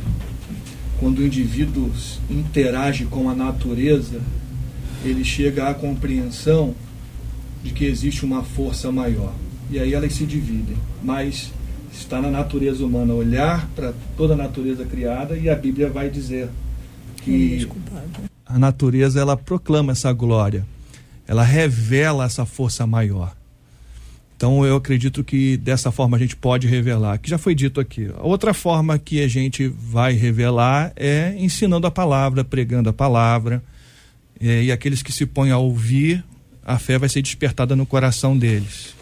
[0.97, 1.91] quando o indivíduo
[2.29, 4.21] interage com a natureza,
[5.03, 6.73] ele chega à compreensão
[7.61, 9.33] de que existe uma força maior.
[9.69, 10.77] E aí elas se dividem.
[11.03, 11.51] Mas
[11.91, 16.49] está na natureza humana olhar para toda a natureza criada e a Bíblia vai dizer
[17.17, 17.67] que
[18.45, 20.65] a natureza ela proclama essa glória.
[21.31, 23.33] Ela revela essa força maior.
[24.35, 28.11] Então eu acredito que dessa forma a gente pode revelar, que já foi dito aqui.
[28.17, 33.63] A outra forma que a gente vai revelar é ensinando a palavra, pregando a palavra.
[34.41, 36.21] E aqueles que se põem a ouvir,
[36.65, 38.93] a fé vai ser despertada no coração deles.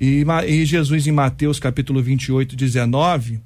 [0.00, 3.38] E, e Jesus em Mateus capítulo 28, 19,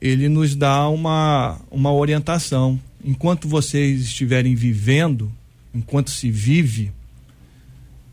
[0.00, 2.80] ele nos dá uma, uma orientação.
[3.04, 5.28] Enquanto vocês estiverem vivendo,
[5.74, 6.92] enquanto se vive,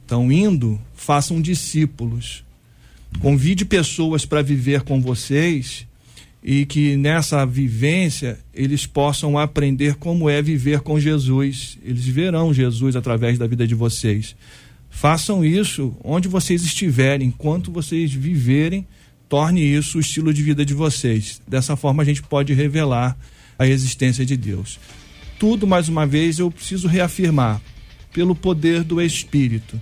[0.08, 2.42] estão indo, façam discípulos.
[3.20, 5.86] Convide pessoas para viver com vocês
[6.42, 11.78] e que nessa vivência eles possam aprender como é viver com Jesus.
[11.84, 14.34] Eles verão Jesus através da vida de vocês.
[14.90, 18.88] Façam isso onde vocês estiverem, enquanto vocês viverem,
[19.28, 21.42] torne isso o estilo de vida de vocês.
[21.46, 23.18] Dessa forma a gente pode revelar
[23.60, 24.80] a existência de Deus.
[25.38, 27.62] Tudo, mais uma vez, eu preciso reafirmar,
[28.14, 29.80] pelo poder do Espírito.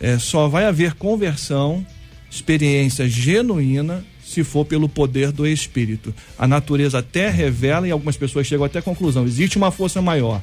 [0.00, 1.84] É, só vai haver conversão,
[2.30, 6.14] experiência genuína, se for pelo poder do Espírito.
[6.38, 10.40] A natureza até revela e algumas pessoas chegam até a conclusão: existe uma força maior.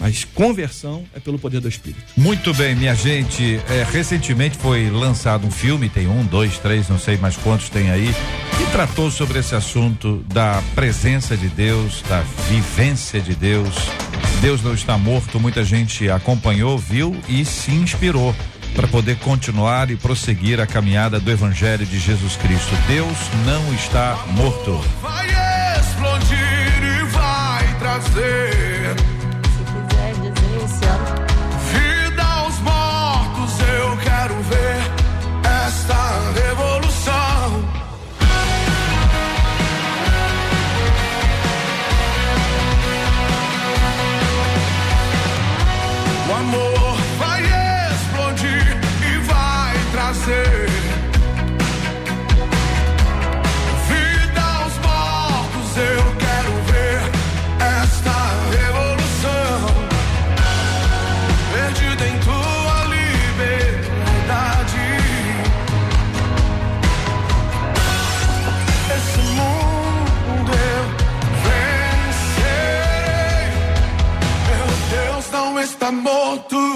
[0.00, 2.04] Mas conversão é pelo poder do Espírito.
[2.16, 3.60] Muito bem, minha gente.
[3.68, 7.90] É, recentemente foi lançado um filme, tem um, dois, três, não sei mais quantos tem
[7.90, 8.14] aí,
[8.56, 13.74] que tratou sobre esse assunto da presença de Deus, da vivência de Deus.
[14.40, 18.32] Deus não está morto, muita gente acompanhou, viu e se inspirou
[18.78, 22.72] para poder continuar e prosseguir a caminhada do Evangelho de Jesus Cristo.
[22.86, 24.80] Deus não está morto.
[25.02, 25.26] Vai
[25.80, 28.67] explodir e vai trazer
[75.88, 76.67] amor, tu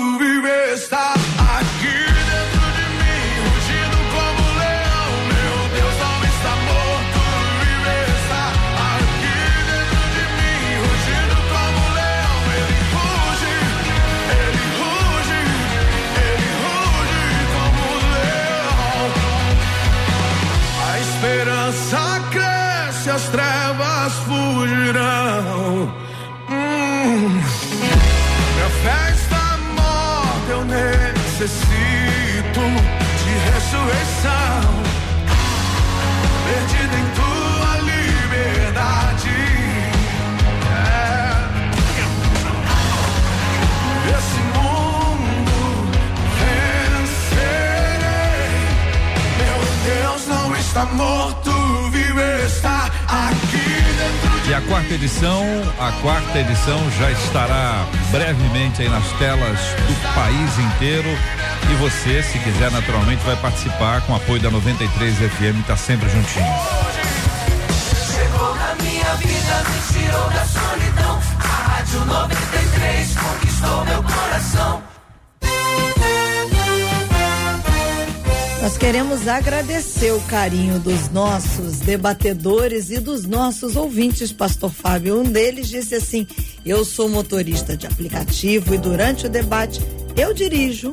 [58.80, 61.08] aí nas telas do país inteiro.
[61.70, 66.08] E você, se quiser, naturalmente, vai participar com o apoio da 93 FM, tá sempre
[66.08, 66.46] juntinho.
[68.06, 71.20] Chegou na minha vida, me tirou da solidão.
[71.38, 74.82] A Rádio 93 conquistou meu coração.
[78.62, 85.20] Nós queremos agradecer o carinho dos nossos debatedores e dos nossos ouvintes, Pastor Fábio.
[85.20, 86.28] Um deles disse assim:
[86.64, 89.80] Eu sou motorista de aplicativo e durante o debate
[90.16, 90.92] eu dirijo,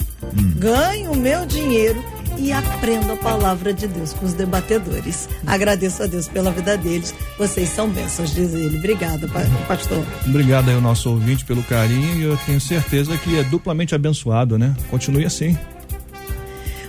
[0.55, 2.03] ganho o meu dinheiro
[2.37, 5.27] e aprendo a palavra de Deus com os debatedores.
[5.45, 7.13] Agradeço a Deus pela vida deles.
[7.37, 8.77] Vocês são bênçãos, diz ele.
[8.77, 10.03] Obrigada, pa- pastor.
[10.25, 14.57] Obrigado aí ao nosso ouvinte pelo carinho e eu tenho certeza que é duplamente abençoado,
[14.57, 14.73] né?
[14.89, 15.57] Continue assim.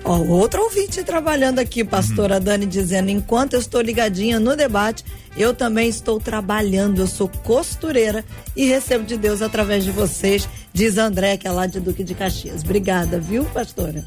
[0.04, 5.04] Ó, outro ouvinte trabalhando aqui, pastora Dani, dizendo: enquanto eu estou ligadinha no debate,
[5.36, 7.00] eu também estou trabalhando.
[7.00, 8.24] Eu sou costureira
[8.56, 12.14] e recebo de Deus através de vocês, diz André, que é lá de Duque de
[12.14, 12.62] Caxias.
[12.62, 14.04] Obrigada, viu, pastora?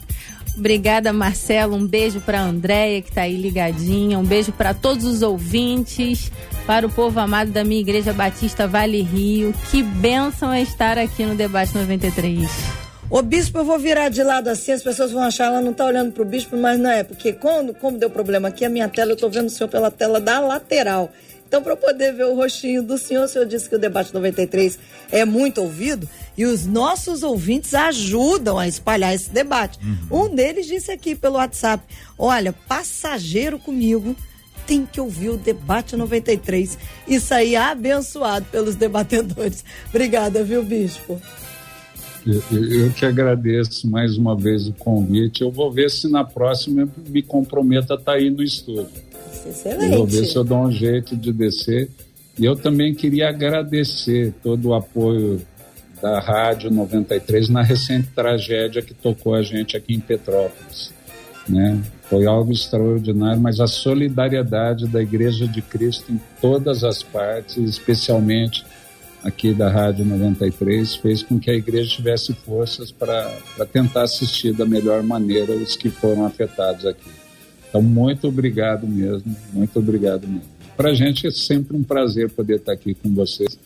[0.58, 1.76] Obrigada, Marcelo.
[1.76, 4.20] Um beijo para a Andréia, que está aí ligadinha.
[4.20, 6.32] Um beijo para todos os ouvintes,
[6.68, 9.54] para o povo amado da minha Igreja Batista Vale Rio.
[9.72, 12.83] Que bênção é estar aqui no Debate 93.
[13.10, 15.86] Ô bispo, eu vou virar de lado assim, as pessoas vão achar, ela não tá
[15.86, 19.12] olhando pro bispo, mas não é, porque quando, como deu problema aqui, a minha tela,
[19.12, 21.12] eu tô vendo o senhor pela tela da lateral.
[21.48, 24.80] Então, para poder ver o rostinho do senhor, o senhor disse que o debate 93
[25.12, 29.78] é muito ouvido e os nossos ouvintes ajudam a espalhar esse debate.
[30.10, 31.84] Um deles disse aqui pelo WhatsApp:
[32.18, 34.16] Olha, passageiro comigo
[34.66, 36.76] tem que ouvir o debate 93
[37.08, 39.64] e sair abençoado pelos debatedores.
[39.94, 41.22] Obrigada, viu, bispo?
[42.26, 45.42] Eu, que agradeço mais uma vez o convite.
[45.42, 48.88] Eu vou ver se na próxima eu me comprometo a estar aí no estúdio.
[49.66, 50.36] Eu vou ver se Excelente.
[50.36, 51.90] eu dou um jeito de descer.
[52.40, 55.42] E eu também queria agradecer todo o apoio
[56.02, 60.92] da Rádio 93 na recente tragédia que tocou a gente aqui em Petrópolis.
[61.48, 61.82] Né?
[62.10, 68.66] Foi algo extraordinário, mas a solidariedade da Igreja de Cristo em todas as partes, especialmente
[69.24, 73.32] aqui da Rádio 93, fez com que a igreja tivesse forças para
[73.72, 77.10] tentar assistir da melhor maneira os que foram afetados aqui.
[77.70, 80.44] Então, muito obrigado mesmo, muito obrigado mesmo.
[80.76, 83.58] Para a gente é sempre um prazer poder estar aqui com vocês,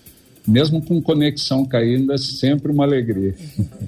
[0.48, 3.36] mesmo com conexão caindo, é sempre uma alegria.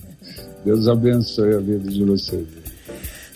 [0.65, 2.68] Deus abençoe a vida de vocês.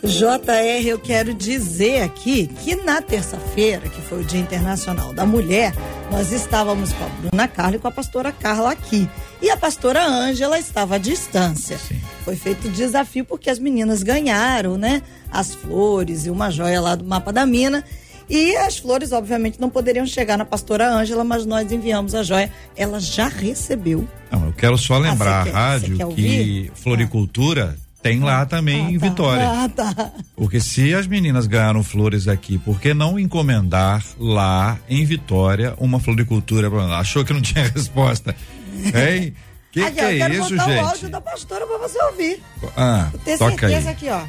[0.03, 5.73] JR, eu quero dizer aqui que na terça-feira, que foi o Dia Internacional da Mulher,
[6.11, 9.07] nós estávamos com a Bruna Carla e com a pastora Carla aqui.
[9.41, 11.79] E a pastora Ângela estava à distância.
[12.25, 15.01] Foi feito o desafio porque as meninas ganharam, né?
[15.31, 17.81] As flores e uma joia lá do mapa da mina.
[18.29, 22.51] E as flores, obviamente, não poderiam chegar na pastora Ângela, mas nós enviamos a joia.
[22.75, 24.07] Ela já recebeu.
[24.31, 28.97] Não, eu quero só lembrar você quer- a rádio que floricultura tem lá também em
[28.97, 29.49] Vitória.
[29.49, 30.11] Ah, tá.
[30.35, 35.99] Porque se as meninas ganharam flores aqui, por que não encomendar lá em Vitória uma
[35.99, 36.69] floricultura?
[36.97, 38.35] Achou que não tinha resposta?
[38.75, 39.33] Hein?
[39.71, 40.79] Que Aqui, que é eu quero isso, botar o gente?
[40.83, 42.43] áudio da pastora pra você ouvir.
[42.77, 43.73] Ah, Ter toca aí.
[43.73, 44.21] certeza aqui, ó.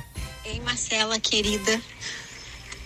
[0.46, 1.80] Ei, Marcela, querida.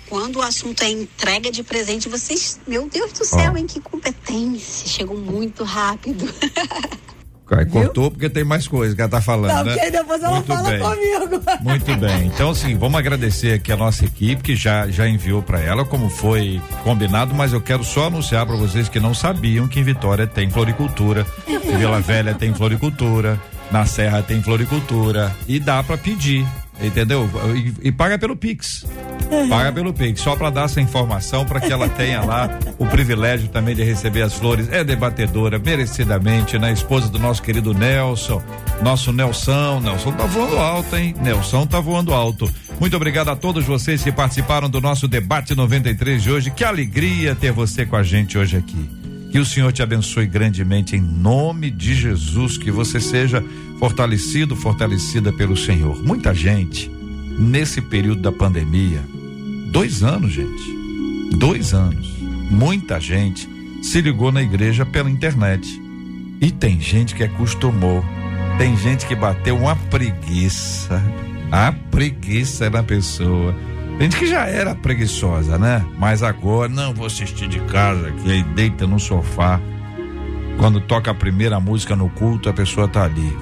[0.09, 3.57] Quando o assunto é entrega de presente, vocês, meu Deus do céu, Ó.
[3.59, 4.89] em que competência.
[4.89, 6.25] Chegam muito rápido.
[7.51, 9.73] Aí cortou porque tem mais coisa que ela tá falando, Não, né?
[9.75, 10.81] porque depois ela Muito fala bem.
[10.81, 11.43] comigo.
[11.63, 12.27] Muito bem.
[12.27, 16.11] Então, assim, vamos agradecer aqui a nossa equipe que já, já enviou para ela, como
[16.11, 20.27] foi combinado, mas eu quero só anunciar para vocês que não sabiam que em Vitória
[20.27, 23.41] tem floricultura, em Vila Velha tem floricultura,
[23.71, 26.47] na Serra tem floricultura e dá para pedir,
[26.81, 27.29] entendeu?
[27.55, 28.87] E, e paga pelo Pix.
[29.49, 32.49] Paga pelo Pix, só para dar essa informação para que ela tenha lá
[32.79, 34.69] o privilégio também de receber as flores.
[34.71, 36.73] É debatedora, merecidamente, né?
[36.73, 38.43] Esposa do nosso querido Nelson,
[38.83, 39.81] nosso Nelson.
[39.81, 41.15] Nelson tá voando alto, hein?
[41.21, 42.51] Nelson tá voando alto.
[42.81, 46.51] Muito obrigado a todos vocês que participaram do nosso debate 93 de hoje.
[46.51, 48.98] Que alegria ter você com a gente hoje aqui.
[49.39, 53.41] Que o Senhor te abençoe grandemente em nome de Jesus, que você seja
[53.79, 56.03] fortalecido, fortalecida pelo Senhor.
[56.03, 56.91] Muita gente
[57.39, 59.01] nesse período da pandemia,
[59.71, 62.19] dois anos, gente, dois anos,
[62.51, 63.49] muita gente
[63.81, 65.81] se ligou na igreja pela internet.
[66.41, 68.05] E tem gente que acostumou,
[68.59, 71.01] tem gente que bateu uma preguiça,
[71.53, 73.55] a preguiça na pessoa.
[74.01, 75.85] Gente que já era preguiçosa, né?
[75.99, 79.61] Mas agora, não, vou assistir de casa, que aí deita no sofá.
[80.57, 83.37] Quando toca a primeira música no culto, a pessoa tá ali.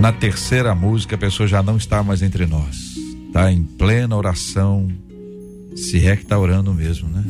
[0.00, 2.96] Na terceira música, a pessoa já não está mais entre nós.
[3.28, 4.88] Está em plena oração,
[5.76, 7.24] Se é que está orando mesmo, né?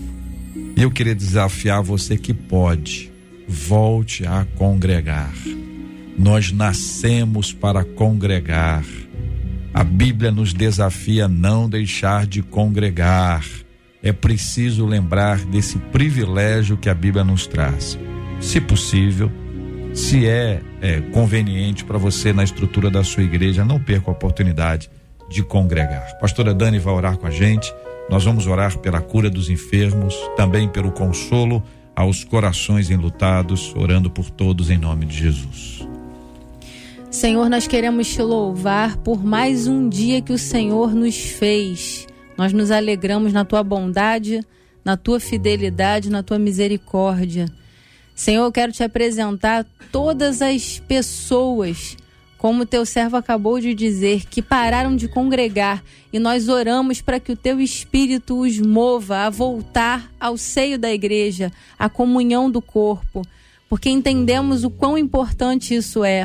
[0.76, 3.12] E eu queria desafiar você que pode,
[3.46, 5.32] volte a congregar.
[6.18, 8.84] Nós nascemos para congregar.
[9.74, 13.44] A Bíblia nos desafia a não deixar de congregar.
[14.02, 17.98] É preciso lembrar desse privilégio que a Bíblia nos traz.
[18.38, 19.32] Se possível,
[19.94, 24.90] se é, é conveniente para você na estrutura da sua igreja, não perca a oportunidade
[25.30, 26.18] de congregar.
[26.18, 27.72] Pastora Dani vai orar com a gente.
[28.10, 31.62] Nós vamos orar pela cura dos enfermos, também pelo consolo
[31.96, 35.91] aos corações enlutados, orando por todos em nome de Jesus.
[37.12, 42.06] Senhor, nós queremos te louvar por mais um dia que o Senhor nos fez.
[42.38, 44.40] Nós nos alegramos na tua bondade,
[44.82, 47.52] na tua fidelidade, na tua misericórdia.
[48.14, 51.98] Senhor, eu quero te apresentar todas as pessoas,
[52.38, 57.32] como teu servo acabou de dizer, que pararam de congregar e nós oramos para que
[57.32, 63.20] o teu espírito os mova a voltar ao seio da igreja, à comunhão do corpo,
[63.68, 66.24] porque entendemos o quão importante isso é.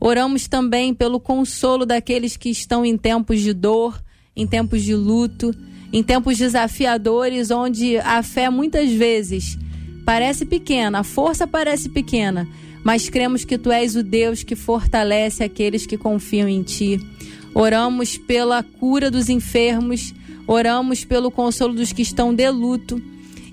[0.00, 4.02] Oramos também pelo consolo daqueles que estão em tempos de dor,
[4.36, 5.54] em tempos de luto,
[5.92, 9.56] em tempos desafiadores, onde a fé muitas vezes
[10.04, 12.48] parece pequena, a força parece pequena,
[12.82, 17.00] mas cremos que tu és o Deus que fortalece aqueles que confiam em ti.
[17.54, 20.12] Oramos pela cura dos enfermos,
[20.46, 23.00] oramos pelo consolo dos que estão de luto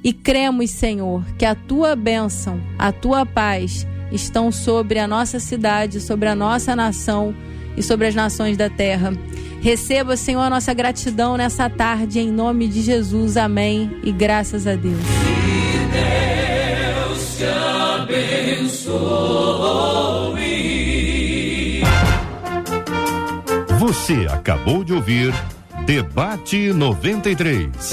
[0.03, 5.99] e cremos, Senhor, que a tua bênção, a tua paz estão sobre a nossa cidade,
[6.01, 7.33] sobre a nossa nação
[7.75, 9.13] e sobre as nações da terra.
[9.61, 13.37] Receba, Senhor, a nossa gratidão nessa tarde, em nome de Jesus.
[13.37, 13.99] Amém.
[14.03, 14.97] E graças a Deus.
[14.97, 15.77] Que
[17.13, 17.45] Deus te
[18.65, 19.01] abençoe.
[23.79, 25.33] Você acabou de ouvir
[25.85, 27.91] Debate 93.